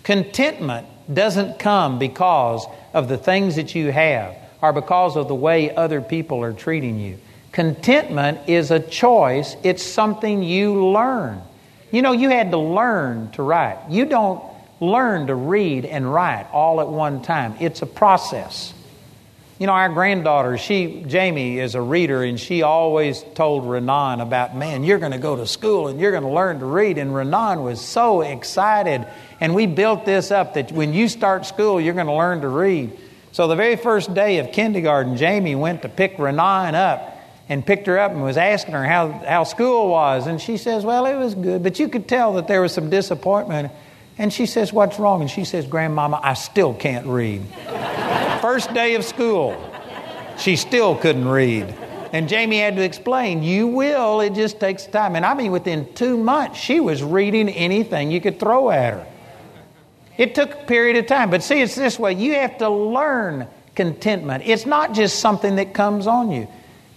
[0.04, 5.76] Contentment doesn't come because of the things that you have or because of the way
[5.76, 7.20] other people are treating you.
[7.52, 11.42] Contentment is a choice, it's something you learn.
[11.92, 13.78] You know, you had to learn to write.
[13.90, 14.44] You don't
[14.82, 17.56] learn to read and write all at one time.
[17.60, 18.74] It's a process.
[19.58, 24.54] You know, our granddaughter, she, Jamie, is a reader, and she always told Renan about,
[24.54, 26.98] man, you're going to go to school and you're going to learn to read.
[26.98, 29.08] And Renan was so excited.
[29.40, 32.50] And we built this up that when you start school, you're going to learn to
[32.50, 33.00] read.
[33.32, 37.88] So the very first day of kindergarten, Jamie went to pick Renan up and picked
[37.88, 40.28] her up and was asking her how, how school was.
[40.28, 41.64] And she says, Well, it was good.
[41.64, 43.72] But you could tell that there was some disappointment.
[44.18, 45.22] And she says, What's wrong?
[45.22, 47.42] And she says, Grandmama, I still can't read.
[48.42, 49.56] First day of school,
[50.38, 51.74] she still couldn't read.
[52.14, 55.16] And Jamie had to explain, You will, it just takes time.
[55.16, 59.08] And I mean, within two months, she was reading anything you could throw at her.
[60.18, 61.30] It took a period of time.
[61.30, 64.44] But see, it's this way you have to learn contentment.
[64.46, 66.48] It's not just something that comes on you.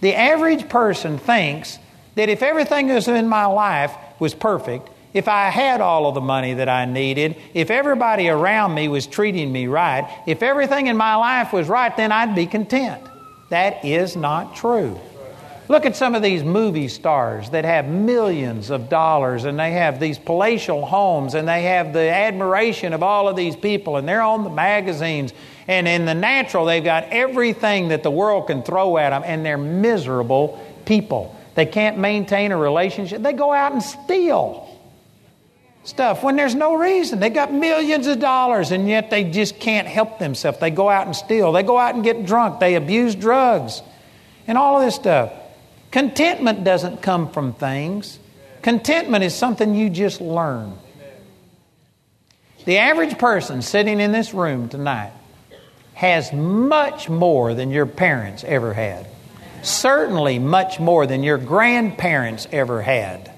[0.01, 1.77] The average person thinks
[2.15, 6.21] that if everything was in my life was perfect, if I had all of the
[6.21, 10.97] money that I needed, if everybody around me was treating me right, if everything in
[10.97, 13.01] my life was right, then I'd be content.
[13.49, 14.99] That is not true.
[15.67, 19.99] Look at some of these movie stars that have millions of dollars and they have
[19.99, 24.23] these palatial homes and they have the admiration of all of these people and they're
[24.23, 25.31] on the magazines
[25.67, 29.45] and in the natural they've got everything that the world can throw at them and
[29.45, 31.35] they're miserable people.
[31.53, 33.21] They can't maintain a relationship.
[33.21, 34.68] They go out and steal
[35.89, 37.19] stuff when there's no reason.
[37.19, 40.59] They got millions of dollars and yet they just can't help themselves.
[40.59, 41.51] They go out and steal.
[41.51, 42.59] They go out and get drunk.
[42.59, 43.81] They abuse drugs
[44.47, 45.31] and all of this stuff.
[45.91, 48.19] Contentment doesn't come from things,
[48.61, 50.77] contentment is something you just learn.
[52.65, 55.13] The average person sitting in this room tonight
[55.93, 59.07] has much more than your parents ever had.
[59.61, 63.31] Certainly, much more than your grandparents ever had.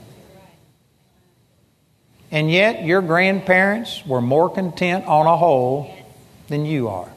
[2.32, 5.94] And yet, your grandparents were more content on a whole
[6.48, 7.12] than you are.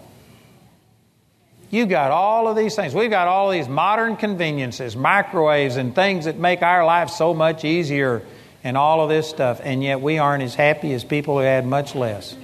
[1.70, 2.94] You've got all of these things.
[2.94, 7.64] We've got all these modern conveniences, microwaves, and things that make our life so much
[7.64, 8.22] easier,
[8.64, 11.66] and all of this stuff, and yet we aren't as happy as people who had
[11.66, 12.34] much less.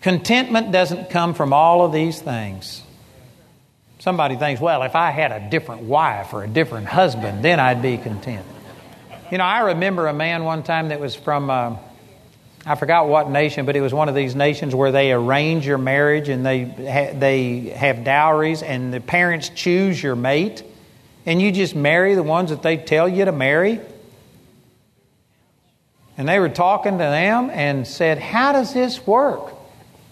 [0.00, 2.82] Contentment doesn't come from all of these things.
[3.98, 7.82] Somebody thinks, well, if I had a different wife or a different husband, then I'd
[7.82, 8.44] be content.
[9.32, 11.48] You know, I remember a man one time that was from.
[11.48, 11.76] Uh,
[12.66, 15.78] I forgot what nation, but it was one of these nations where they arrange your
[15.78, 20.62] marriage and they ha- they have dowries and the parents choose your mate,
[21.24, 23.80] and you just marry the ones that they tell you to marry.
[26.18, 29.54] And they were talking to them and said, "How does this work?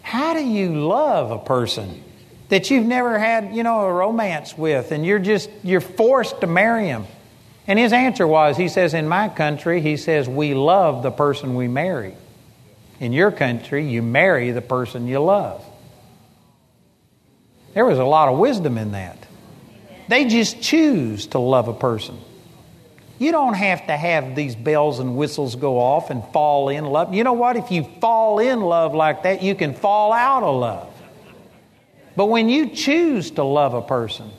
[0.01, 2.03] How do you love a person
[2.49, 6.47] that you've never had, you know, a romance with, and you're just you're forced to
[6.47, 7.05] marry him?"
[7.71, 11.55] And his answer was, he says, "In my country, he says we love the person
[11.55, 12.15] we marry."
[12.99, 15.63] In your country, you marry the person you love.
[17.73, 19.19] There was a lot of wisdom in that.
[20.09, 22.19] They just choose to love a person.
[23.21, 27.15] You don't have to have these bells and whistles go off and fall in love.
[27.15, 27.55] You know what?
[27.55, 30.89] If you fall in love like that, you can fall out of love.
[32.17, 34.33] But when you choose to love a person,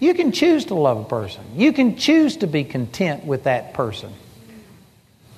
[0.00, 1.42] you can choose to love a person.
[1.56, 4.12] You can choose to be content with that person.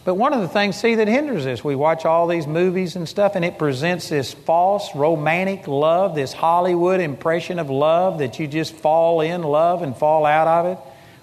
[0.05, 3.09] But one of the things, see, that hinders this, we watch all these movies and
[3.09, 8.47] stuff, and it presents this false romantic love, this Hollywood impression of love that you
[8.47, 10.79] just fall in love and fall out of it.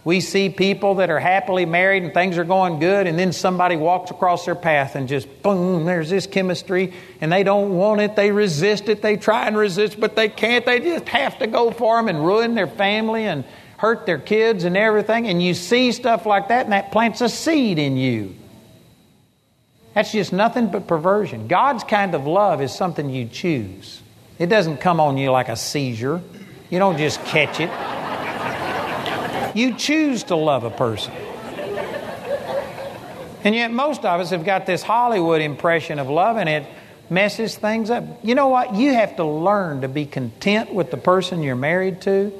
[0.05, 3.77] We see people that are happily married and things are going good, and then somebody
[3.77, 8.17] walks across their path and just boom, there's this chemistry, and they don't want it,
[8.17, 10.65] they resist it, they try and resist, but they can't.
[10.65, 13.45] They just have to go for them and ruin their family and
[13.77, 15.27] hurt their kids and everything.
[15.27, 18.35] And you see stuff like that, and that plants a seed in you.
[19.93, 21.47] That's just nothing but perversion.
[21.47, 24.01] God's kind of love is something you choose.
[24.37, 26.21] It doesn't come on you like a seizure.
[26.69, 27.69] You don't just catch it.
[29.53, 31.13] You choose to love a person.
[33.43, 36.65] And yet, most of us have got this Hollywood impression of love, and it
[37.09, 38.03] messes things up.
[38.23, 38.75] You know what?
[38.75, 42.31] You have to learn to be content with the person you're married to.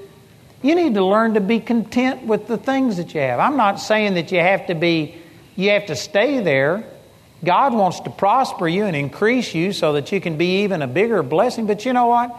[0.62, 3.40] You need to learn to be content with the things that you have.
[3.40, 5.16] I'm not saying that you have to be,
[5.58, 6.86] you have to stay there.
[7.44, 10.88] God wants to prosper you and increase you so that you can be even a
[10.88, 11.68] bigger blessing.
[11.68, 12.34] But you know what?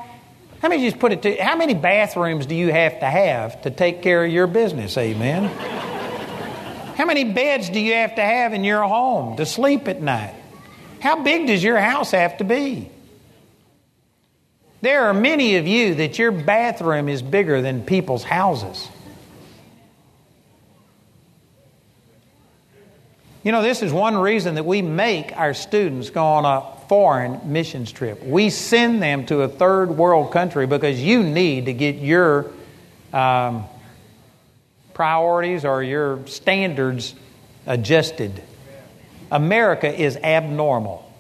[0.65, 3.71] Let me just put it to how many bathrooms do you have to have to
[3.71, 4.97] take care of your business?
[4.97, 5.45] Amen.
[6.97, 10.35] how many beds do you have to have in your home to sleep at night?
[11.03, 12.89] How big does your house have to be?
[14.81, 18.89] There are many of you that your bathroom is bigger than people's houses.
[23.43, 27.53] You know, this is one reason that we make our students go on a foreign
[27.53, 28.23] missions trip.
[28.23, 32.51] We send them to a third world country because you need to get your
[33.13, 33.65] um,
[34.93, 37.15] priorities or your standards
[37.67, 38.43] adjusted.
[39.31, 41.11] America is abnormal.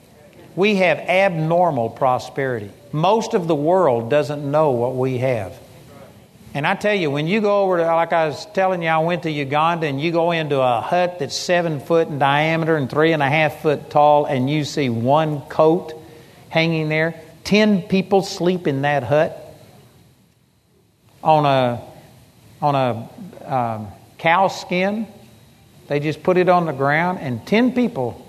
[0.57, 2.71] We have abnormal prosperity.
[2.93, 5.59] Most of the world doesn't know what we have.
[6.57, 8.98] And I tell you, when you go over to, like I was telling you, I
[8.98, 12.88] went to Uganda and you go into a hut that's seven foot in diameter and
[12.88, 15.92] three and a half foot tall, and you see one coat
[16.50, 17.20] hanging there.
[17.42, 19.36] Ten people sleep in that hut
[21.24, 21.82] on a,
[22.62, 23.88] on a um,
[24.18, 25.09] cow skin.
[25.88, 28.24] They just put it on the ground, and ten people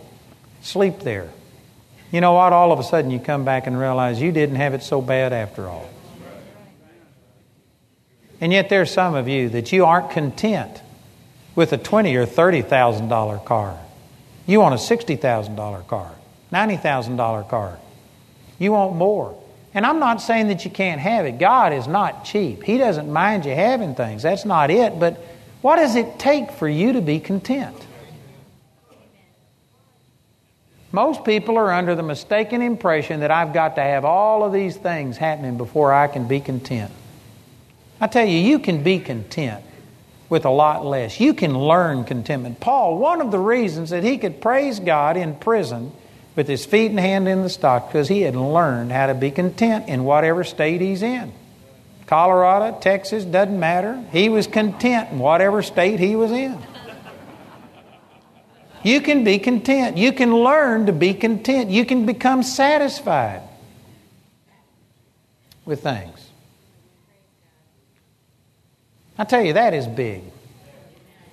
[0.62, 1.30] sleep there.
[2.12, 2.54] You know what?
[2.54, 5.32] All of a sudden, you come back and realize you didn't have it so bad
[5.32, 5.88] after all.
[8.46, 10.80] And yet there's some of you that you aren't content
[11.56, 13.76] with a twenty or thirty thousand dollar car.
[14.46, 16.14] You want a sixty thousand dollar car,
[16.52, 17.80] ninety thousand dollar car.
[18.60, 19.36] You want more.
[19.74, 21.40] And I'm not saying that you can't have it.
[21.40, 22.62] God is not cheap.
[22.62, 24.22] He doesn't mind you having things.
[24.22, 25.00] That's not it.
[25.00, 25.18] But
[25.64, 27.76] what does it take for you to be content?
[30.92, 34.78] Most people are under the mistaken impression that I've got to have all of these
[34.78, 36.92] things happening before I can be content.
[38.00, 39.64] I tell you, you can be content
[40.28, 41.20] with a lot less.
[41.20, 42.60] You can learn contentment.
[42.60, 45.92] Paul, one of the reasons that he could praise God in prison
[46.36, 49.32] with his feet and hand in the stock, because he had learned how to be
[49.32, 51.32] content in whatever state he's in.
[52.08, 54.04] Colorado, Texas, doesn't matter.
[54.12, 56.58] He was content in whatever state he was in.
[58.84, 59.98] You can be content.
[59.98, 61.72] You can learn to be content.
[61.72, 63.42] You can become satisfied
[65.64, 66.25] with things.
[69.18, 70.24] I tell you, that is big.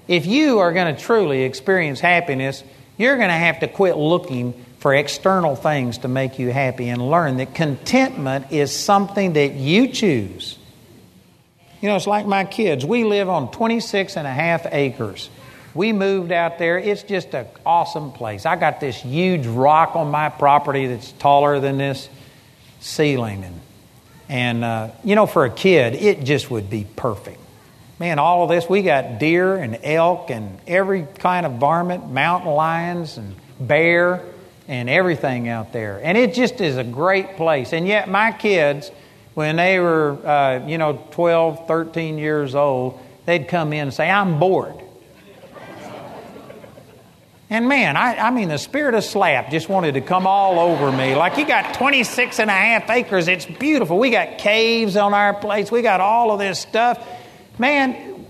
[0.09, 2.63] If you are going to truly experience happiness,
[2.97, 7.11] you're going to have to quit looking for external things to make you happy and
[7.11, 10.59] learn that contentment is something that you choose.
[11.81, 12.85] You know, it's like my kids.
[12.85, 15.31] We live on 26 and a half acres.
[15.75, 16.79] We moved out there.
[16.79, 18.45] It's just an awesome place.
[18.45, 22.09] I got this huge rock on my property that's taller than this
[22.81, 23.45] ceiling.
[23.45, 23.61] And,
[24.29, 27.42] and uh, you know, for a kid, it just would be perfect
[28.03, 32.51] man, all of this, we got deer and elk and every kind of varmint, mountain
[32.51, 34.25] lions and bear
[34.67, 36.01] and everything out there.
[36.03, 37.73] And it just is a great place.
[37.73, 38.91] And yet, my kids,
[39.35, 44.11] when they were, uh, you know, 12, 13 years old, they'd come in and say,
[44.11, 44.75] I'm bored.
[47.51, 50.91] And man, I, I, mean, the spirit of slap just wanted to come all over
[50.91, 51.15] me.
[51.15, 53.29] Like, you got 26 and a half acres.
[53.29, 53.97] It's beautiful.
[53.97, 55.71] We got caves on our place.
[55.71, 57.21] We got all of this stuff.
[57.59, 58.27] Man,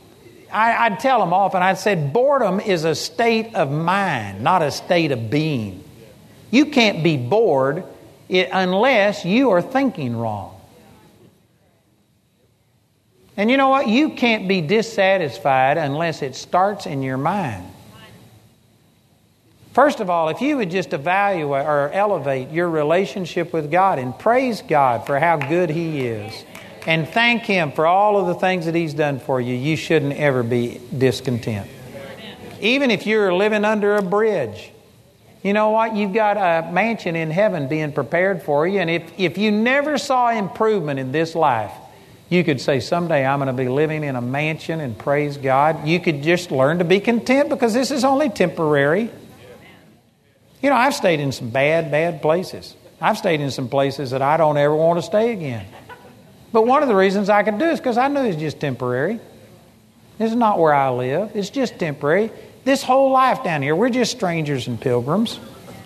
[0.52, 4.70] I, would tell them often, I'd say, boredom is a state of mind, not a
[4.70, 5.82] state of being.
[6.50, 7.84] You can't be bored
[8.28, 10.60] unless you are thinking wrong.
[13.36, 13.88] And you know what?
[13.88, 17.66] You can't be dissatisfied unless it starts in your mind.
[19.72, 24.18] First of all, if you would just evaluate or elevate your relationship with God and
[24.18, 26.44] praise God for how good He is
[26.86, 30.14] and thank Him for all of the things that He's done for you, you shouldn't
[30.14, 31.68] ever be discontent.
[32.60, 34.70] Even if you're living under a bridge,
[35.42, 35.96] you know what?
[35.96, 38.78] You've got a mansion in heaven being prepared for you.
[38.78, 41.72] And if, if you never saw improvement in this life,
[42.28, 45.86] you could say, Someday I'm going to be living in a mansion and praise God.
[45.86, 49.10] You could just learn to be content because this is only temporary.
[50.62, 52.76] You know, I've stayed in some bad, bad places.
[53.00, 55.66] I've stayed in some places that I don't ever want to stay again.
[56.52, 59.18] But one of the reasons I could do is because I knew it's just temporary.
[60.18, 62.30] This is not where I live, it's just temporary.
[62.64, 65.40] This whole life down here, we're just strangers and pilgrims.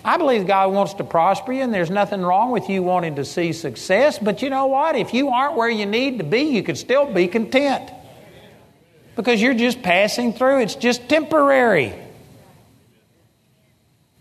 [0.05, 3.25] I believe God wants to prosper you, and there's nothing wrong with you wanting to
[3.25, 4.19] see success.
[4.19, 4.95] But you know what?
[4.95, 7.89] If you aren't where you need to be, you could still be content
[9.15, 10.61] because you're just passing through.
[10.61, 11.93] It's just temporary,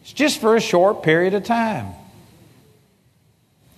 [0.01, 1.89] it's just for a short period of time.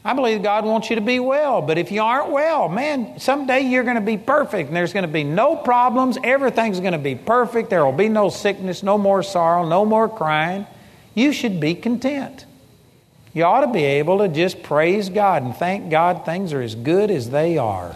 [0.04, 3.60] I believe God wants you to be well, but if you aren't well, man, someday
[3.60, 6.16] you're going to be perfect and there's going to be no problems.
[6.22, 7.68] Everything's going to be perfect.
[7.68, 10.66] There will be no sickness, no more sorrow, no more crying.
[11.14, 12.46] You should be content.
[13.34, 16.74] You ought to be able to just praise God and thank God things are as
[16.74, 17.94] good as they are.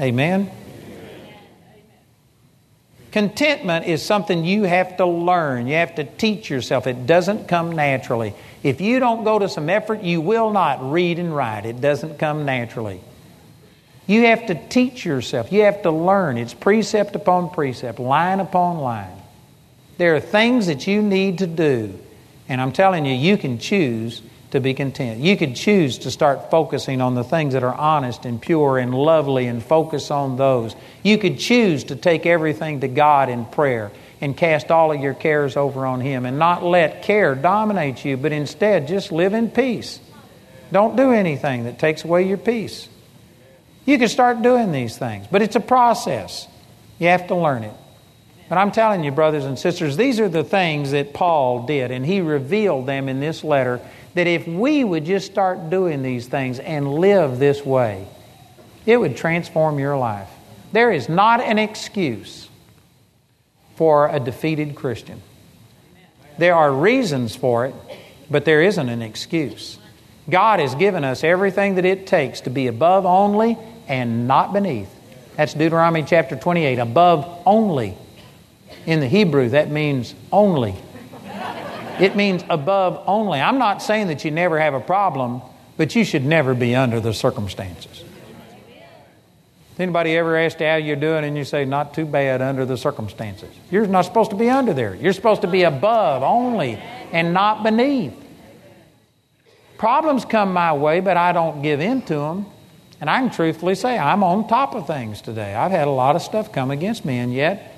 [0.00, 0.50] Amen.
[3.12, 5.66] Contentment is something you have to learn.
[5.66, 6.86] You have to teach yourself.
[6.86, 8.34] It doesn't come naturally.
[8.62, 11.64] If you don't go to some effort, you will not read and write.
[11.64, 13.00] It doesn't come naturally.
[14.06, 15.52] You have to teach yourself.
[15.52, 16.36] You have to learn.
[16.36, 19.16] It's precept upon precept, line upon line.
[19.98, 21.98] There are things that you need to do.
[22.48, 25.20] And I'm telling you, you can choose to be content.
[25.20, 28.92] You could choose to start focusing on the things that are honest and pure and
[28.92, 30.74] lovely and focus on those.
[31.02, 35.14] You could choose to take everything to God in prayer and cast all of your
[35.14, 39.50] cares over on Him and not let care dominate you, but instead just live in
[39.50, 40.00] peace.
[40.72, 42.88] Don't do anything that takes away your peace.
[43.86, 46.46] You can start doing these things, but it's a process.
[46.98, 47.74] You have to learn it.
[48.48, 52.04] But I'm telling you, brothers and sisters, these are the things that Paul did, and
[52.04, 53.80] he revealed them in this letter.
[54.14, 58.08] That if we would just start doing these things and live this way,
[58.86, 60.28] it would transform your life.
[60.72, 62.39] There is not an excuse
[63.80, 65.22] for a defeated Christian.
[66.36, 67.74] There are reasons for it,
[68.30, 69.78] but there isn't an excuse.
[70.28, 73.56] God has given us everything that it takes to be above only
[73.88, 74.94] and not beneath.
[75.34, 76.78] That's Deuteronomy chapter 28.
[76.78, 77.96] Above only.
[78.84, 80.74] In the Hebrew, that means only.
[81.98, 83.40] It means above only.
[83.40, 85.40] I'm not saying that you never have a problem,
[85.78, 87.89] but you should never be under the circumstances.
[89.80, 93.48] Anybody ever asked how you're doing and you say, not too bad under the circumstances?
[93.70, 94.94] You're not supposed to be under there.
[94.94, 96.74] You're supposed to be above only
[97.12, 98.12] and not beneath.
[99.78, 102.46] Problems come my way, but I don't give in to them.
[103.00, 105.54] And I can truthfully say I'm on top of things today.
[105.54, 107.74] I've had a lot of stuff come against me, and yet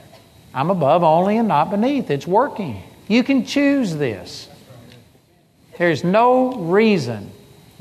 [0.52, 2.10] I'm above only and not beneath.
[2.10, 2.82] It's working.
[3.06, 4.48] You can choose this.
[5.78, 7.30] There's no reason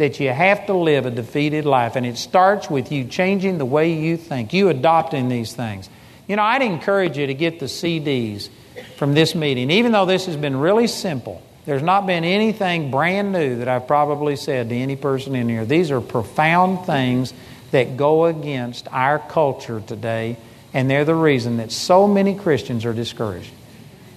[0.01, 3.65] that you have to live a defeated life, and it starts with you changing the
[3.65, 5.87] way you think, you adopting these things.
[6.27, 8.49] You know, I'd encourage you to get the CDs
[8.97, 11.39] from this meeting, even though this has been really simple.
[11.65, 15.65] There's not been anything brand new that I've probably said to any person in here.
[15.65, 17.31] These are profound things
[17.69, 20.35] that go against our culture today,
[20.73, 23.51] and they're the reason that so many Christians are discouraged.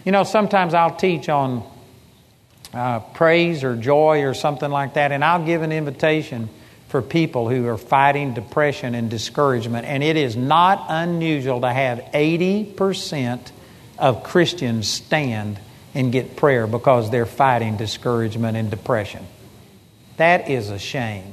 [0.07, 1.63] You know, sometimes I'll teach on
[2.75, 6.49] uh, praise or joy or something like that, and I'll give an invitation
[6.89, 9.87] for people who are fighting depression and discouragement.
[9.87, 13.51] And it is not unusual to have 80%
[13.99, 15.59] of Christians stand
[15.95, 19.27] and get prayer because they're fighting discouragement and depression.
[20.19, 21.33] That is a shame.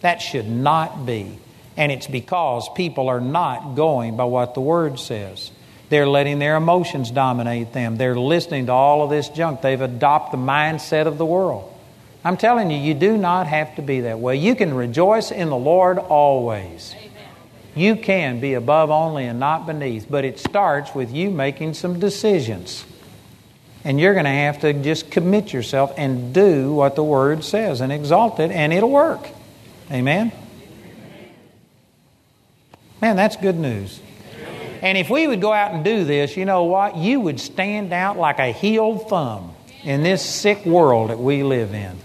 [0.00, 1.38] That should not be.
[1.76, 5.50] And it's because people are not going by what the Word says.
[5.88, 7.96] They're letting their emotions dominate them.
[7.96, 9.62] They're listening to all of this junk.
[9.62, 11.74] They've adopted the mindset of the world.
[12.24, 14.36] I'm telling you, you do not have to be that way.
[14.36, 16.94] You can rejoice in the Lord always.
[16.94, 17.12] Amen.
[17.74, 22.00] You can be above only and not beneath, but it starts with you making some
[22.00, 22.84] decisions.
[23.84, 27.80] And you're going to have to just commit yourself and do what the Word says
[27.80, 29.26] and exalt it, and it'll work.
[29.90, 30.32] Amen?
[33.00, 34.00] Man, that's good news.
[34.82, 36.96] And if we would go out and do this, you know what?
[36.96, 41.74] You would stand out like a healed thumb in this sick world that we live
[41.74, 41.98] in.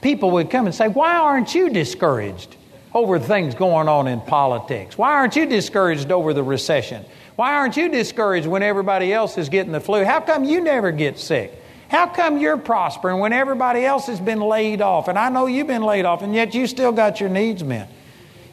[0.00, 2.56] People would come and say, Why aren't you discouraged
[2.94, 4.96] over things going on in politics?
[4.96, 7.04] Why aren't you discouraged over the recession?
[7.36, 10.04] Why aren't you discouraged when everybody else is getting the flu?
[10.04, 11.54] How come you never get sick?
[11.88, 15.08] How come you're prospering when everybody else has been laid off?
[15.08, 17.90] And I know you've been laid off, and yet you still got your needs met.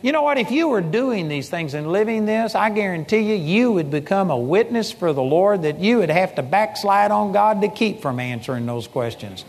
[0.02, 0.38] You know what?
[0.38, 4.30] If you were doing these things and living this, I guarantee you, you would become
[4.30, 8.02] a witness for the Lord that you would have to backslide on God to keep
[8.02, 9.44] from answering those questions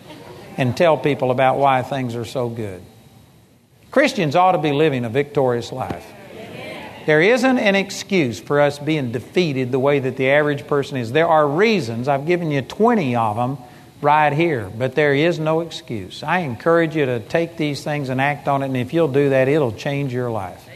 [0.57, 2.83] and tell people about why things are so good.
[3.91, 6.07] Christians ought to be living a victorious life.
[7.05, 11.13] There isn't an excuse for us being defeated the way that the average person is.
[11.13, 12.09] There are reasons.
[12.09, 13.59] I've given you 20 of them
[14.01, 14.71] right here.
[14.77, 16.23] But there is no excuse.
[16.23, 19.31] I encourage you to take these things and act on it, and if you'll do
[19.31, 20.67] that, it'll change your life.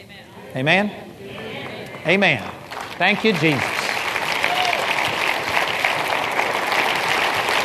[0.55, 0.91] Amen?
[0.91, 1.91] Amen.
[2.07, 2.51] Amen.
[2.99, 3.83] Thank you, Jesus.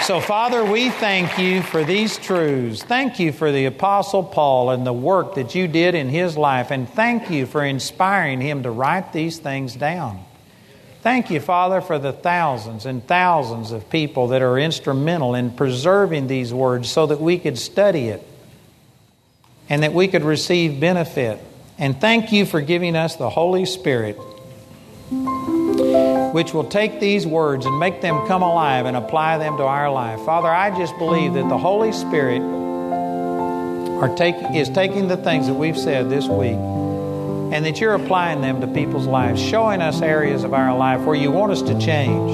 [0.08, 2.82] So, Father, we thank you for these truths.
[2.82, 6.72] Thank you for the Apostle Paul and the work that you did in his life,
[6.72, 10.24] and thank you for inspiring him to write these things down.
[11.08, 16.28] Thank you, Father, for the thousands and thousands of people that are instrumental in preserving
[16.28, 18.28] these words so that we could study it
[19.70, 21.40] and that we could receive benefit.
[21.78, 24.16] And thank you for giving us the Holy Spirit,
[26.34, 29.90] which will take these words and make them come alive and apply them to our
[29.90, 30.20] life.
[30.26, 32.42] Father, I just believe that the Holy Spirit
[34.18, 36.58] take, is taking the things that we've said this week
[37.52, 41.16] and that you're applying them to people's lives, showing us areas of our life where
[41.16, 42.32] you want us to change.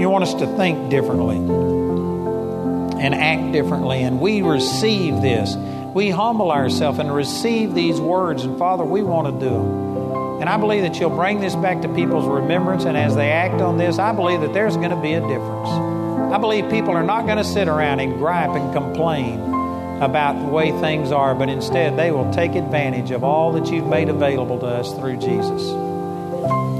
[0.00, 5.54] You want us to think differently and act differently, and we receive this.
[5.94, 10.40] We humble ourselves and receive these words, and Father, we want to do them.
[10.40, 13.60] And I believe that you'll bring this back to people's remembrance, and as they act
[13.60, 15.68] on this, I believe that there's going to be a difference.
[16.32, 19.47] I believe people are not going to sit around and gripe and complain
[20.00, 23.86] about the way things are, but instead they will take advantage of all that you've
[23.86, 25.62] made available to us through Jesus.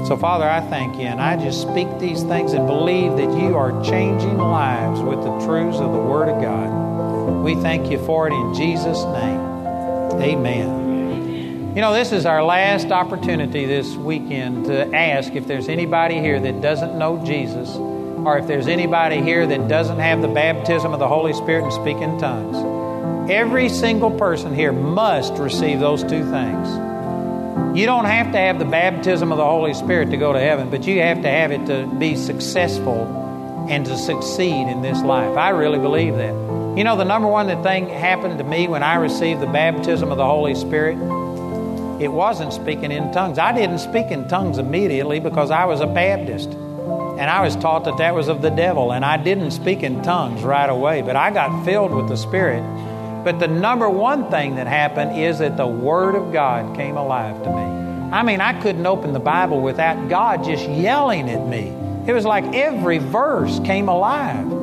[0.07, 3.55] So, Father, I thank you, and I just speak these things and believe that you
[3.57, 7.43] are changing lives with the truths of the Word of God.
[7.43, 9.39] We thank you for it in Jesus' name.
[10.19, 11.75] Amen.
[11.75, 16.39] You know, this is our last opportunity this weekend to ask if there's anybody here
[16.39, 20.99] that doesn't know Jesus, or if there's anybody here that doesn't have the baptism of
[20.99, 22.78] the Holy Spirit and speak in tongues.
[23.29, 27.77] Every single person here must receive those two things.
[27.77, 30.71] You don't have to have the baptism of the Holy Spirit to go to heaven,
[30.71, 35.37] but you have to have it to be successful and to succeed in this life.
[35.37, 36.33] I really believe that.
[36.75, 40.17] You know, the number one thing happened to me when I received the baptism of
[40.17, 40.97] the Holy Spirit,
[42.01, 43.37] it wasn't speaking in tongues.
[43.37, 46.49] I didn't speak in tongues immediately because I was a Baptist.
[46.49, 50.01] And I was taught that that was of the devil, and I didn't speak in
[50.01, 52.63] tongues right away, but I got filled with the Spirit
[53.23, 57.41] but the number one thing that happened is that the Word of God came alive
[57.43, 57.79] to me.
[58.11, 61.73] I mean, I couldn't open the Bible without God just yelling at me.
[62.07, 64.58] It was like every verse came alive.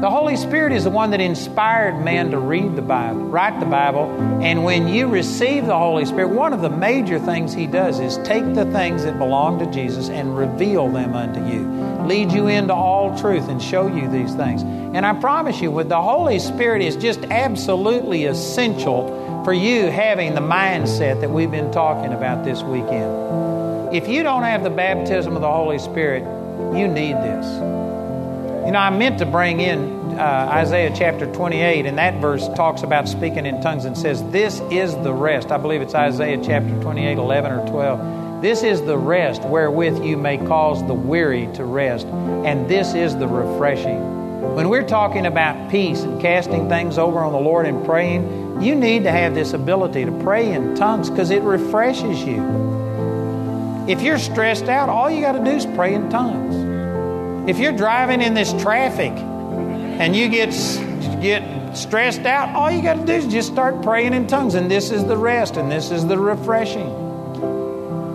[0.00, 3.66] The Holy Spirit is the one that inspired man to read the Bible, write the
[3.66, 4.04] Bible.
[4.40, 8.16] And when you receive the Holy Spirit, one of the major things He does is
[8.18, 11.66] take the things that belong to Jesus and reveal them unto you,
[12.06, 14.62] lead you into all truth, and show you these things.
[14.62, 20.36] And I promise you, with the Holy Spirit is just absolutely essential for you having
[20.36, 23.92] the mindset that we've been talking about this weekend.
[23.92, 26.22] If you don't have the baptism of the Holy Spirit,
[26.78, 27.87] you need this.
[28.68, 32.82] You know, I meant to bring in uh, Isaiah chapter 28, and that verse talks
[32.82, 35.50] about speaking in tongues and says, This is the rest.
[35.50, 38.42] I believe it's Isaiah chapter 28, 11 or 12.
[38.42, 43.16] This is the rest wherewith you may cause the weary to rest, and this is
[43.16, 44.54] the refreshing.
[44.54, 48.74] When we're talking about peace and casting things over on the Lord and praying, you
[48.74, 52.44] need to have this ability to pray in tongues because it refreshes you.
[53.88, 56.67] If you're stressed out, all you got to do is pray in tongues.
[57.48, 60.50] If you're driving in this traffic and you get
[61.22, 64.70] get stressed out, all you got to do is just start praying in tongues, and
[64.70, 66.86] this is the rest, and this is the refreshing.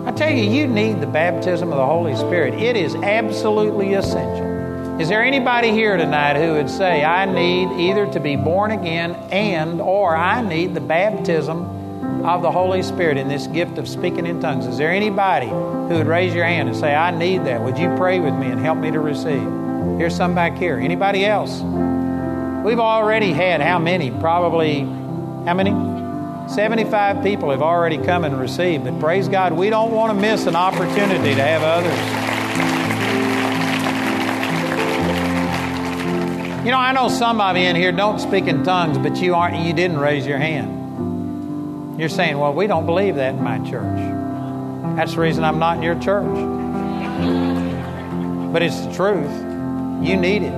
[0.06, 2.54] I tell you, you need the baptism of the Holy Spirit.
[2.54, 5.00] It is absolutely essential.
[5.00, 9.16] Is there anybody here tonight who would say, I need either to be born again
[9.32, 11.83] and or I need the baptism
[12.24, 14.66] of the Holy Spirit in this gift of speaking in tongues.
[14.66, 17.60] Is there anybody who would raise your hand and say, I need that?
[17.62, 19.42] Would you pray with me and help me to receive?
[19.98, 20.78] Here's some back here.
[20.78, 21.60] Anybody else?
[22.64, 24.10] We've already had how many?
[24.10, 25.72] Probably how many?
[26.48, 28.84] 75 people have already come and received.
[28.84, 32.24] But praise God, we don't want to miss an opportunity to have others.
[36.64, 39.34] You know, I know some of you in here don't speak in tongues, but you
[39.34, 40.83] aren't you didn't raise your hand.
[41.96, 43.98] You're saying, well, we don't believe that in my church.
[44.96, 46.26] That's the reason I'm not in your church.
[48.52, 49.30] But it's the truth.
[50.04, 50.52] You need it.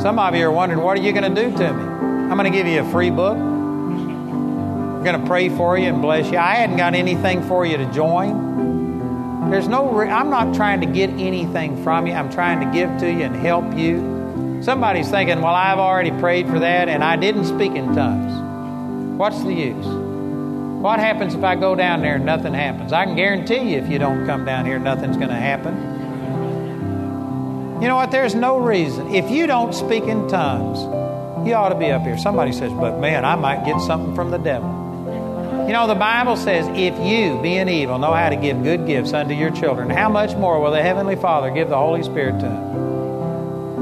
[0.00, 1.82] Some of you are wondering, what are you going to do to me?
[1.82, 3.36] I'm going to give you a free book.
[3.36, 6.38] I'm going to pray for you and bless you.
[6.38, 9.50] I hadn't got anything for you to join.
[9.50, 12.14] There's no, re- I'm not trying to get anything from you.
[12.14, 14.62] I'm trying to give to you and help you.
[14.62, 19.18] Somebody's thinking, well, I've already prayed for that and I didn't speak in tongues.
[19.18, 19.99] What's the use?
[20.80, 22.94] What happens if I go down there and nothing happens?
[22.94, 25.76] I can guarantee you if you don't come down here, nothing's going to happen.
[27.82, 28.10] You know what?
[28.10, 29.14] There's no reason.
[29.14, 30.78] If you don't speak in tongues,
[31.46, 32.16] you ought to be up here.
[32.16, 34.70] Somebody says, but man, I might get something from the devil.
[35.66, 39.12] You know, the Bible says, if you, being evil, know how to give good gifts
[39.12, 42.46] unto your children, how much more will the Heavenly Father give the Holy Spirit to
[42.46, 42.89] them?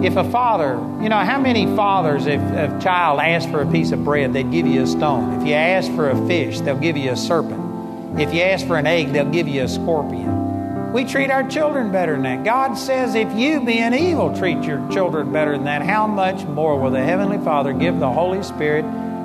[0.01, 3.91] If a father, you know, how many fathers, if a child asks for a piece
[3.91, 5.41] of bread, they'd give you a stone.
[5.41, 8.20] If you ask for a fish, they'll give you a serpent.
[8.20, 10.93] If you ask for an egg, they'll give you a scorpion.
[10.93, 12.45] We treat our children better than that.
[12.45, 16.81] God says, if you, being evil, treat your children better than that, how much more
[16.81, 18.83] will the Heavenly Father give the Holy Spirit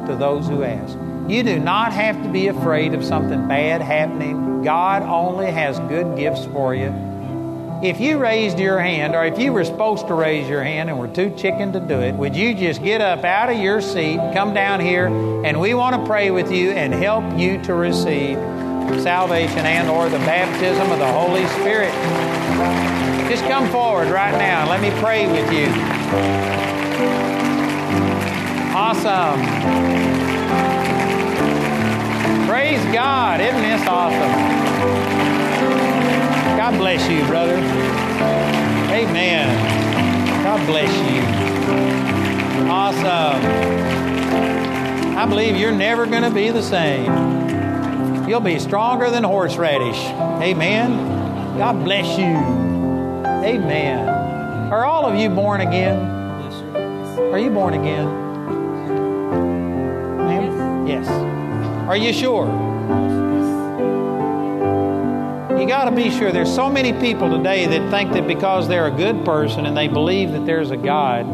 [0.07, 0.97] to those who ask?
[1.29, 4.63] You do not have to be afraid of something bad happening.
[4.63, 7.12] God only has good gifts for you
[7.83, 10.97] if you raised your hand, or if you were supposed to raise your hand and
[10.97, 14.17] were too chicken to do it, would you just get up out of your seat,
[14.33, 15.07] come down here,
[15.43, 18.37] and we want to pray with you and help you to receive
[19.01, 21.91] salvation and or the baptism of the Holy Spirit.
[23.29, 25.67] Just come forward right now and let me pray with you.
[28.73, 29.39] Awesome.
[32.47, 33.41] Praise God.
[33.41, 35.12] Isn't this awesome?
[36.63, 37.57] God bless you, brother.
[38.95, 40.43] Amen.
[40.45, 41.21] God bless you.
[42.71, 43.41] Awesome.
[45.17, 48.29] I believe you're never going to be the same.
[48.29, 49.97] You'll be stronger than horseradish.
[50.41, 51.57] Amen.
[51.57, 52.33] God bless you.
[53.43, 54.07] Amen.
[54.71, 55.99] Are all of you born again?
[57.33, 58.05] Are you born again?
[60.17, 60.87] Ma'am?
[60.87, 61.09] Yes.
[61.89, 62.47] Are you sure?
[65.63, 66.33] You got to be sure.
[66.33, 69.87] There's so many people today that think that because they're a good person and they
[69.87, 71.25] believe that there's a God,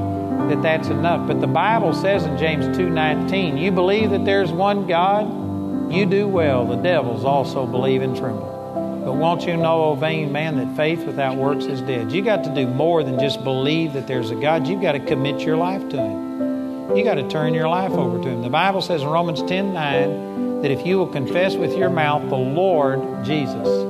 [0.52, 1.28] that that's enough.
[1.28, 6.28] But the Bible says in James 2:19, you believe that there's one God, you do
[6.28, 6.68] well.
[6.68, 9.02] The devils also believe and tremble.
[9.04, 12.12] But won't you know, O vain man, that faith without works is dead?
[12.12, 14.68] You got to do more than just believe that there's a God.
[14.68, 16.96] You've got to commit your life to Him.
[16.96, 18.44] You got to turn your life over to Him.
[18.44, 22.30] The Bible says in Romans 10 9 that if you will confess with your mouth
[22.30, 23.89] the Lord Jesus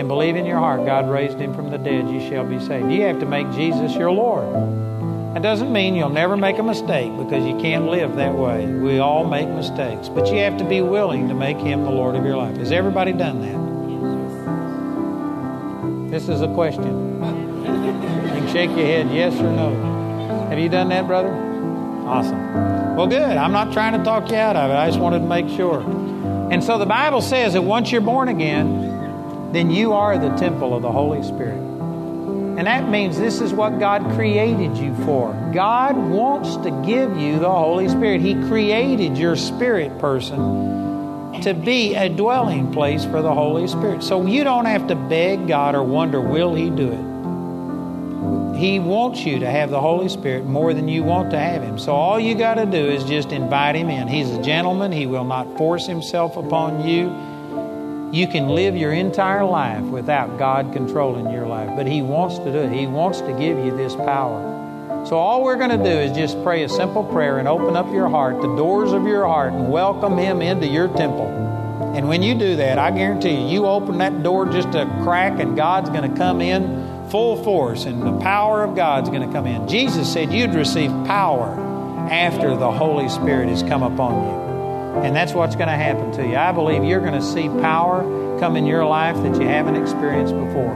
[0.00, 2.90] and believe in your heart God raised Him from the dead, you shall be saved.
[2.90, 4.46] You have to make Jesus your Lord.
[5.34, 8.66] That doesn't mean you'll never make a mistake because you can't live that way.
[8.66, 10.08] We all make mistakes.
[10.08, 12.56] But you have to be willing to make Him the Lord of your life.
[12.56, 13.60] Has everybody done that?
[16.10, 16.82] This is a question.
[16.82, 20.46] You can shake your head yes or no.
[20.48, 21.28] Have you done that, brother?
[21.28, 22.96] Awesome.
[22.96, 23.36] Well, good.
[23.36, 24.74] I'm not trying to talk you out of it.
[24.74, 25.82] I just wanted to make sure.
[26.50, 28.89] And so the Bible says that once you're born again,
[29.52, 31.58] then you are the temple of the Holy Spirit.
[32.58, 35.32] And that means this is what God created you for.
[35.54, 38.20] God wants to give you the Holy Spirit.
[38.20, 44.02] He created your spirit person to be a dwelling place for the Holy Spirit.
[44.02, 48.58] So you don't have to beg God or wonder, will He do it?
[48.58, 51.78] He wants you to have the Holy Spirit more than you want to have Him.
[51.78, 54.06] So all you got to do is just invite Him in.
[54.06, 57.08] He's a gentleman, He will not force Himself upon you.
[58.12, 62.44] You can live your entire life without God controlling your life, but He wants to
[62.50, 62.72] do it.
[62.72, 65.06] He wants to give you this power.
[65.06, 67.86] So, all we're going to do is just pray a simple prayer and open up
[67.92, 71.28] your heart, the doors of your heart, and welcome Him into your temple.
[71.94, 75.38] And when you do that, I guarantee you, you open that door just a crack,
[75.38, 79.32] and God's going to come in full force, and the power of God's going to
[79.32, 79.68] come in.
[79.68, 81.54] Jesus said you'd receive power
[82.10, 84.14] after the Holy Spirit has come upon
[84.46, 84.49] you.
[84.96, 86.36] And that's what's going to happen to you.
[86.36, 88.02] I believe you're going to see power
[88.40, 90.74] come in your life that you haven't experienced before.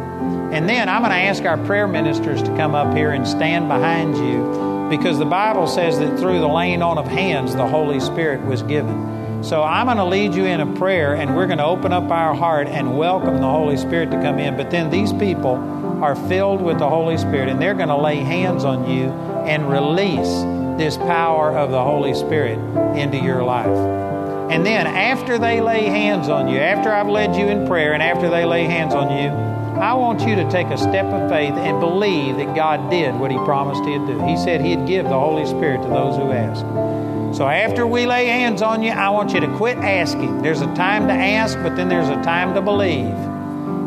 [0.53, 3.69] And then I'm going to ask our prayer ministers to come up here and stand
[3.69, 8.01] behind you because the Bible says that through the laying on of hands, the Holy
[8.01, 9.43] Spirit was given.
[9.43, 12.11] So I'm going to lead you in a prayer and we're going to open up
[12.11, 14.57] our heart and welcome the Holy Spirit to come in.
[14.57, 15.57] But then these people
[16.03, 19.09] are filled with the Holy Spirit and they're going to lay hands on you
[19.47, 20.43] and release
[20.79, 22.59] this power of the Holy Spirit
[22.97, 24.04] into your life.
[24.55, 28.01] And then after they lay hands on you, after I've led you in prayer and
[28.01, 29.31] after they lay hands on you,
[29.81, 33.33] I want you to take a step of faith and believe that God did what
[33.33, 34.25] He promised He'd do.
[34.25, 36.61] He said He'd give the Holy Spirit to those who ask.
[37.37, 40.43] So after we lay hands on you, I want you to quit asking.
[40.43, 43.13] There's a time to ask, but then there's a time to believe.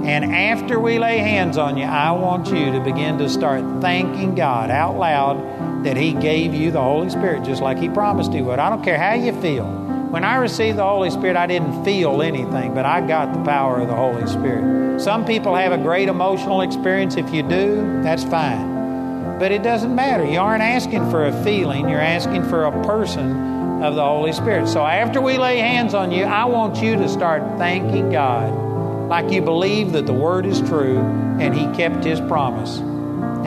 [0.05, 4.35] And after we lay hands on you, I want you to begin to start thanking
[4.35, 8.41] God out loud that He gave you the Holy Spirit just like He promised He
[8.41, 8.59] would.
[8.59, 9.86] I don't care how you feel.
[10.11, 13.79] When I received the Holy Spirit, I didn't feel anything, but I got the power
[13.79, 15.01] of the Holy Spirit.
[15.01, 17.17] Some people have a great emotional experience.
[17.17, 19.37] If you do, that's fine.
[19.37, 20.25] But it doesn't matter.
[20.25, 24.69] You aren't asking for a feeling, you're asking for a person of the Holy Spirit.
[24.69, 29.29] So after we lay hands on you, I want you to start thanking God like
[29.29, 32.79] you believe that the Word is true and He kept His promise.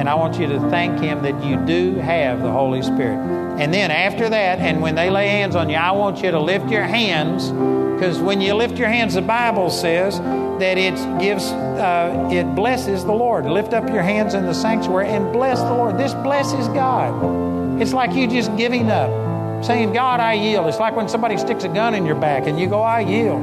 [0.01, 3.19] And I want you to thank Him that you do have the Holy Spirit.
[3.61, 6.41] And then after that, and when they lay hands on you, I want you to
[6.41, 11.45] lift your hands because when you lift your hands, the Bible says that it gives,
[11.53, 13.45] uh, it blesses the Lord.
[13.45, 15.99] Lift up your hands in the sanctuary and bless the Lord.
[15.99, 17.83] This blesses God.
[17.83, 20.67] It's like you just giving up, saying, God, I yield.
[20.67, 23.43] It's like when somebody sticks a gun in your back and you go, I yield.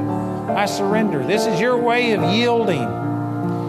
[0.50, 1.24] I surrender.
[1.24, 2.97] This is your way of yielding.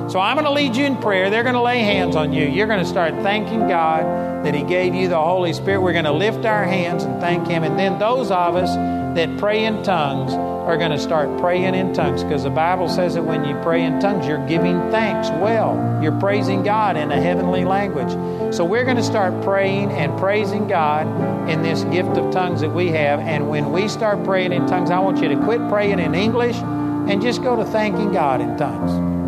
[0.10, 1.30] So I'm going to lead you in prayer.
[1.30, 2.44] They're going to lay hands on you.
[2.44, 5.82] You're going to start thanking God that He gave you the Holy Spirit.
[5.82, 7.64] We're going to lift our hands and thank Him.
[7.64, 8.74] And then those of us
[9.16, 13.14] that pray in tongues are going to start praying in tongues because the Bible says
[13.14, 16.00] that when you pray in tongues, you're giving thanks well.
[16.02, 18.12] You're praising God in a heavenly language.
[18.56, 21.06] So we're going to start praying and praising God
[21.48, 23.20] in this gift of tongues that we have.
[23.20, 26.56] And when we start praying in tongues, I want you to quit praying in English
[26.56, 29.19] and just go to thanking God in tongues.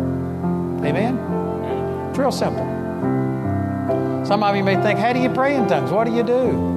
[0.84, 1.18] Amen?
[2.10, 2.64] It's real simple.
[4.26, 5.90] Some of you may think, how do you pray in tongues?
[5.90, 6.72] What do you do?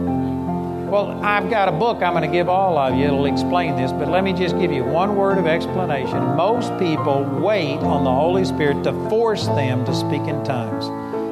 [0.90, 3.06] Well, I've got a book I'm going to give all of you.
[3.06, 6.20] It'll explain this, but let me just give you one word of explanation.
[6.36, 10.88] Most people wait on the Holy Spirit to force them to speak in tongues.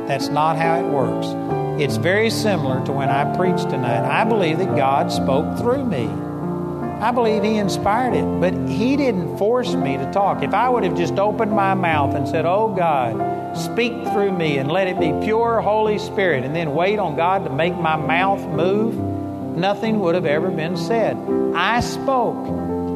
[0.07, 1.27] That's not how it works.
[1.81, 4.05] It's very similar to when I preached tonight.
[4.05, 6.09] I believe that God spoke through me.
[7.03, 10.41] I believe He inspired it, but He didn't force me to talk.
[10.41, 14.57] If I would have just opened my mouth and said, Oh God, speak through me
[14.57, 17.97] and let it be pure Holy Spirit, and then wait on God to make my
[17.97, 18.95] mouth move,
[19.57, 21.17] nothing would have ever been said.
[21.53, 22.37] I spoke.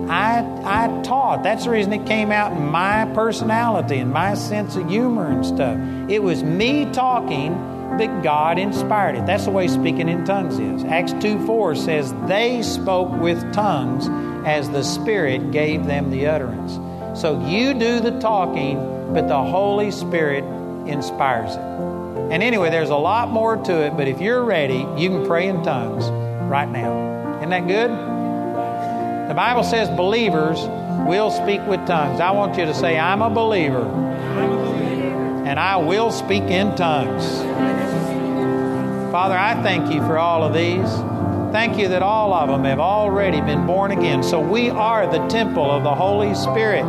[0.09, 1.43] I, I taught.
[1.43, 5.45] That's the reason it came out in my personality and my sense of humor and
[5.45, 5.77] stuff.
[6.09, 7.53] It was me talking,
[7.97, 9.25] but God inspired it.
[9.25, 10.83] That's the way speaking in tongues is.
[10.83, 14.07] Acts 2 4 says, They spoke with tongues
[14.45, 16.73] as the Spirit gave them the utterance.
[17.19, 18.77] So you do the talking,
[19.13, 20.43] but the Holy Spirit
[20.87, 21.61] inspires it.
[22.31, 25.47] And anyway, there's a lot more to it, but if you're ready, you can pray
[25.47, 26.09] in tongues
[26.49, 27.37] right now.
[27.37, 27.89] Isn't that good?
[29.29, 30.59] The Bible says believers
[31.07, 32.19] will speak with tongues.
[32.19, 33.83] I want you to say, I'm a believer,
[35.47, 37.25] and I will speak in tongues.
[39.13, 40.91] Father, I thank you for all of these.
[41.53, 44.23] Thank you that all of them have already been born again.
[44.23, 46.83] So we are the temple of the Holy Spirit.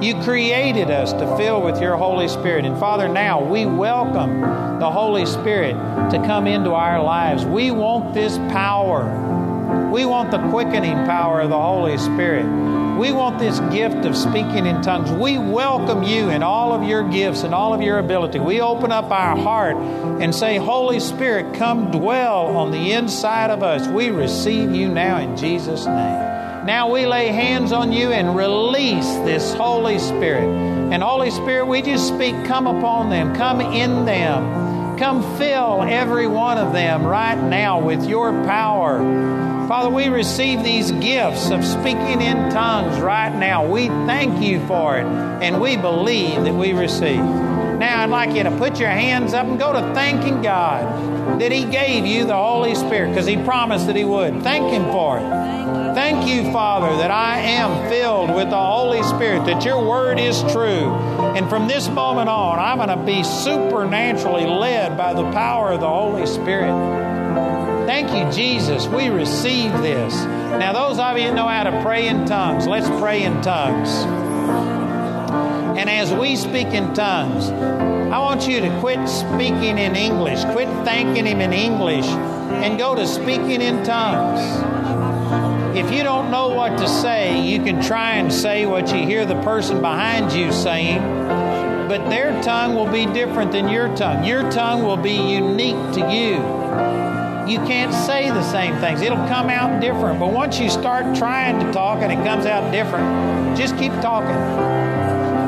[0.00, 2.64] You created us to fill with your Holy Spirit.
[2.64, 4.42] And Father, now we welcome
[4.78, 5.72] the Holy Spirit
[6.12, 7.44] to come into our lives.
[7.44, 9.90] We want this power.
[9.92, 12.77] We want the quickening power of the Holy Spirit.
[12.98, 15.12] We want this gift of speaking in tongues.
[15.12, 18.40] We welcome you in all of your gifts and all of your ability.
[18.40, 23.62] We open up our heart and say, Holy Spirit, come dwell on the inside of
[23.62, 23.86] us.
[23.86, 26.66] We receive you now in Jesus' name.
[26.66, 30.48] Now we lay hands on you and release this Holy Spirit.
[30.92, 36.26] And Holy Spirit, we just speak, come upon them, come in them, come fill every
[36.26, 39.57] one of them right now with your power.
[39.68, 43.66] Father, we receive these gifts of speaking in tongues right now.
[43.66, 47.18] We thank you for it, and we believe that we receive.
[47.18, 51.52] Now, I'd like you to put your hands up and go to thanking God that
[51.52, 54.42] He gave you the Holy Spirit because He promised that He would.
[54.42, 55.94] Thank Him for it.
[55.94, 60.40] Thank you, Father, that I am filled with the Holy Spirit, that your word is
[60.50, 60.94] true.
[61.36, 65.80] And from this moment on, I'm going to be supernaturally led by the power of
[65.80, 67.07] the Holy Spirit.
[67.88, 68.86] Thank you, Jesus.
[68.86, 70.14] We receive this.
[70.14, 73.88] Now, those of you that know how to pray in tongues, let's pray in tongues.
[75.78, 80.68] And as we speak in tongues, I want you to quit speaking in English, quit
[80.84, 84.42] thanking Him in English, and go to speaking in tongues.
[85.74, 89.24] If you don't know what to say, you can try and say what you hear
[89.24, 91.00] the person behind you saying,
[91.88, 94.26] but their tongue will be different than your tongue.
[94.26, 97.07] Your tongue will be unique to you
[97.50, 99.00] you can't say the same things.
[99.00, 100.20] It'll come out different.
[100.20, 104.36] But once you start trying to talk and it comes out different, just keep talking.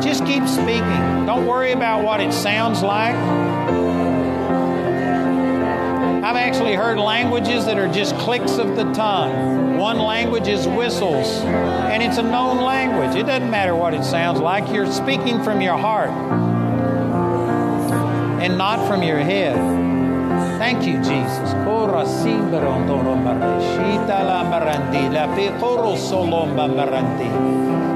[0.03, 1.27] Just keep speaking.
[1.27, 3.15] Don't worry about what it sounds like.
[6.23, 9.77] I've actually heard languages that are just clicks of the tongue.
[9.77, 13.17] One language is whistles, and it's a known language.
[13.17, 14.73] It doesn't matter what it sounds like.
[14.73, 16.11] You're speaking from your heart
[18.41, 19.90] and not from your head.
[20.59, 21.53] Thank you, Jesus.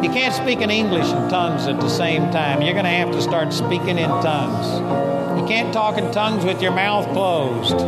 [0.05, 2.61] You can't speak in English and tongues at the same time.
[2.63, 5.41] You're going to have to start speaking in tongues.
[5.41, 7.81] You can't talk in tongues with your mouth closed.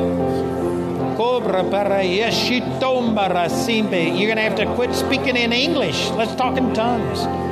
[4.19, 6.11] You're going to have to quit speaking in English.
[6.11, 7.46] Let's talk in tongues.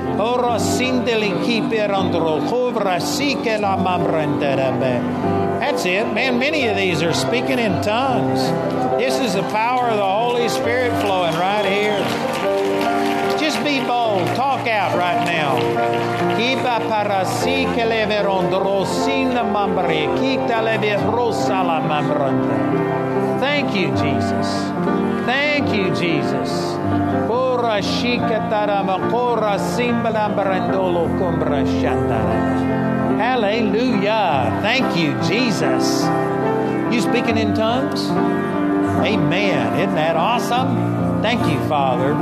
[5.61, 6.13] That's it.
[6.13, 8.41] Man, many of these are speaking in tongues.
[8.99, 11.99] This is the power of the Holy Spirit flowing right here.
[13.39, 14.27] Just be bold.
[14.37, 15.59] Talk out right now.
[23.41, 24.49] Thank you, Jesus.
[25.27, 26.51] Thank you, Jesus.
[27.59, 29.59] Shikatara makora
[31.19, 33.19] kumbra shatara.
[33.19, 34.59] Hallelujah.
[34.63, 36.05] Thank you, Jesus.
[36.93, 38.09] You speaking in tongues?
[39.05, 39.81] Amen.
[39.81, 41.23] Isn't that awesome?
[41.23, 42.15] Thank you, Father.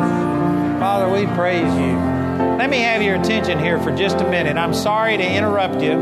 [0.78, 1.96] Father, we praise you.
[2.58, 4.56] Let me have your attention here for just a minute.
[4.56, 5.96] I'm sorry to interrupt you,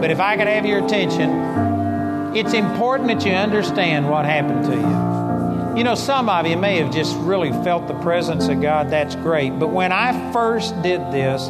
[0.00, 1.30] but if I could have your attention,
[2.34, 5.19] it's important that you understand what happened to you.
[5.76, 8.90] You know, some of you may have just really felt the presence of God.
[8.90, 9.58] That's great.
[9.58, 11.48] But when I first did this,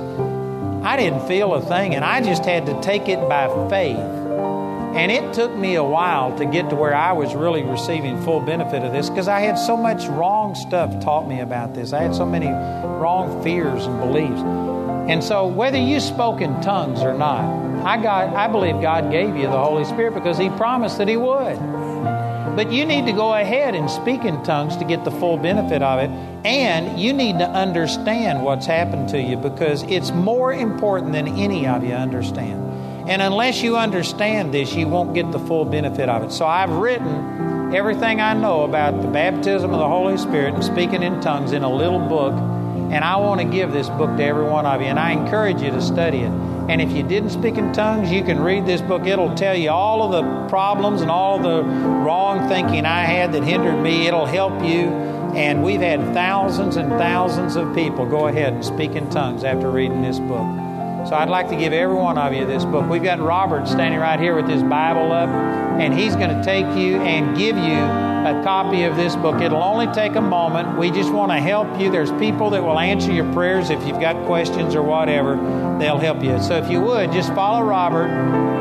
[0.85, 3.97] I didn't feel a thing, and I just had to take it by faith.
[3.97, 8.41] And it took me a while to get to where I was really receiving full
[8.41, 11.93] benefit of this because I had so much wrong stuff taught me about this.
[11.93, 14.41] I had so many wrong fears and beliefs.
[15.11, 19.35] And so, whether you spoke in tongues or not, I, got, I believe God gave
[19.37, 21.57] you the Holy Spirit because He promised that He would.
[22.61, 25.81] But you need to go ahead and speak in tongues to get the full benefit
[25.81, 26.11] of it.
[26.45, 31.67] And you need to understand what's happened to you because it's more important than any
[31.67, 33.09] of you understand.
[33.09, 36.33] And unless you understand this, you won't get the full benefit of it.
[36.33, 41.03] So I've written everything I know about the baptism of the Holy Spirit and speaking
[41.03, 42.35] in tongues in a little book.
[42.35, 44.89] And I want to give this book to every one of you.
[44.89, 46.50] And I encourage you to study it.
[46.71, 49.05] And if you didn't speak in tongues, you can read this book.
[49.05, 53.43] It'll tell you all of the problems and all the wrong thinking I had that
[53.43, 54.07] hindered me.
[54.07, 54.87] It'll help you.
[55.35, 59.69] And we've had thousands and thousands of people go ahead and speak in tongues after
[59.69, 60.47] reading this book.
[61.09, 62.89] So I'd like to give every one of you this book.
[62.89, 66.67] We've got Robert standing right here with his Bible up, and he's going to take
[66.77, 69.41] you and give you a copy of this book.
[69.41, 70.79] It'll only take a moment.
[70.79, 71.91] We just want to help you.
[71.91, 75.70] There's people that will answer your prayers if you've got questions or whatever.
[75.81, 76.39] They'll help you.
[76.43, 78.09] So if you would, just follow Robert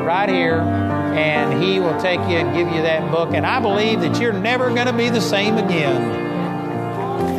[0.06, 3.34] right here, and he will take you and give you that book.
[3.34, 6.02] And I believe that you're never going to be the same again.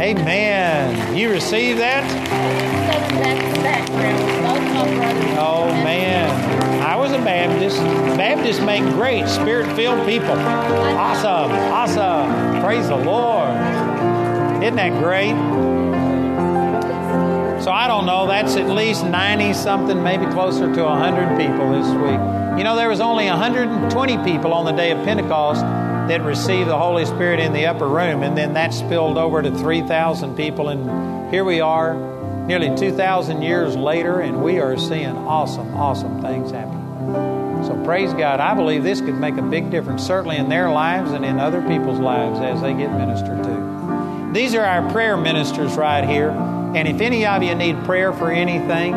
[0.00, 1.16] Amen.
[1.16, 2.04] You receive that?
[5.38, 6.82] Oh, man.
[6.82, 7.78] I was a Baptist.
[8.16, 10.32] Baptists make great spirit filled people.
[10.32, 11.50] Awesome.
[11.72, 12.60] Awesome.
[12.62, 13.50] Praise the Lord.
[14.62, 15.69] Isn't that great?
[17.62, 18.26] So I don't know.
[18.26, 22.58] That's at least 90 something, maybe closer to 100 people this week.
[22.58, 26.78] You know, there was only 120 people on the day of Pentecost that received the
[26.78, 30.68] Holy Spirit in the upper room, and then that spilled over to 3,000 people.
[30.70, 31.94] And here we are,
[32.46, 36.78] nearly 2,000 years later, and we are seeing awesome, awesome things happen.
[37.64, 38.40] So praise God.
[38.40, 41.60] I believe this could make a big difference, certainly in their lives and in other
[41.60, 44.30] people's lives as they get ministered to.
[44.32, 46.30] These are our prayer ministers right here.
[46.74, 48.92] And if any of you need prayer for anything,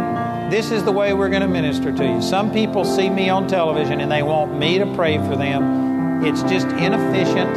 [0.52, 2.22] this is the way we're going to minister to you.
[2.22, 6.24] Some people see me on television and they want me to pray for them.
[6.24, 7.50] It's just inefficient.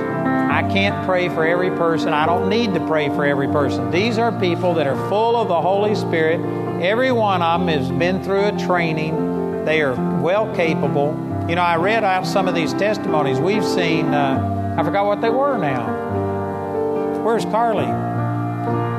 [0.51, 2.15] I can't pray for every person.
[2.15, 3.91] I don't need to pray for every person.
[3.91, 6.41] These are people that are full of the Holy Spirit.
[6.83, 9.67] Every one of them has been through a training.
[9.67, 11.09] They are well capable.
[11.47, 13.39] You know, I read out some of these testimonies.
[13.39, 17.23] We've seen, uh, I forgot what they were now.
[17.23, 18.16] Where's Carly?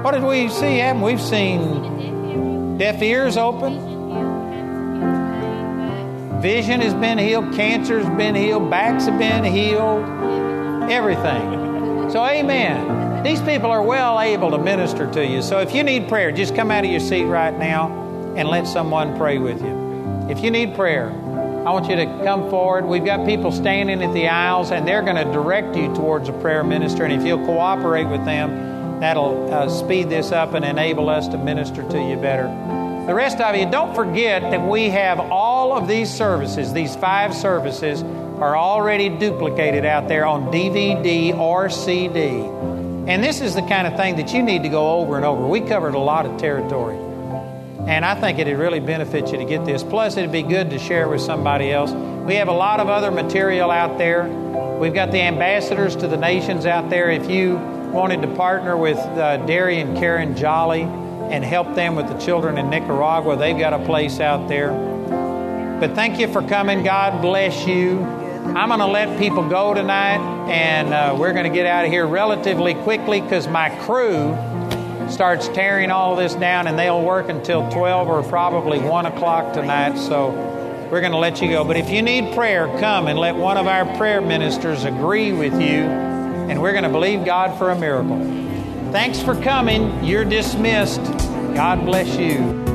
[0.08, 1.02] What did we see happen?
[1.02, 3.74] We've seen deaf ears open.
[6.42, 10.06] Vision has been healed, cancer has been healed, backs have been healed,
[10.90, 12.10] everything.
[12.10, 13.22] So, amen.
[13.22, 15.42] These people are well able to minister to you.
[15.42, 17.92] So, if you need prayer, just come out of your seat right now
[18.38, 20.30] and let someone pray with you.
[20.30, 22.86] If you need prayer, I want you to come forward.
[22.86, 26.34] We've got people standing at the aisles, and they're going to direct you towards a
[26.40, 27.04] prayer minister.
[27.04, 28.67] And if you'll cooperate with them,
[29.00, 32.48] that'll uh, speed this up and enable us to minister to you better.
[33.08, 37.34] The rest of you, don't forget that we have all of these services, these five
[37.34, 42.28] services, are already duplicated out there on DVD or CD.
[43.08, 45.48] And this is the kind of thing that you need to go over and over.
[45.48, 46.98] We covered a lot of territory.
[47.88, 49.82] And I think it'd really benefit you to get this.
[49.82, 51.92] Plus, it'd be good to share with somebody else.
[52.28, 54.28] We have a lot of other material out there.
[54.78, 57.10] We've got the ambassadors to the nations out there.
[57.10, 57.58] If you
[57.98, 62.60] wanted to partner with uh, Derry and Karen Jolly, and help them with the children
[62.60, 63.36] in Nicaragua.
[63.36, 64.70] They've got a place out there.
[65.80, 66.84] But thank you for coming.
[66.84, 68.04] God bless you.
[68.04, 71.92] I'm going to let people go tonight, and uh, we're going to get out of
[71.92, 74.32] here relatively quickly because my crew
[75.10, 79.98] starts tearing all this down, and they'll work until 12 or probably 1 o'clock tonight.
[79.98, 80.30] So
[80.92, 81.64] we're going to let you go.
[81.64, 85.60] But if you need prayer, come and let one of our prayer ministers agree with
[85.60, 86.17] you,
[86.50, 88.20] and we're going to believe God for a miracle.
[88.92, 90.04] Thanks for coming.
[90.04, 91.04] You're dismissed.
[91.54, 92.67] God bless you.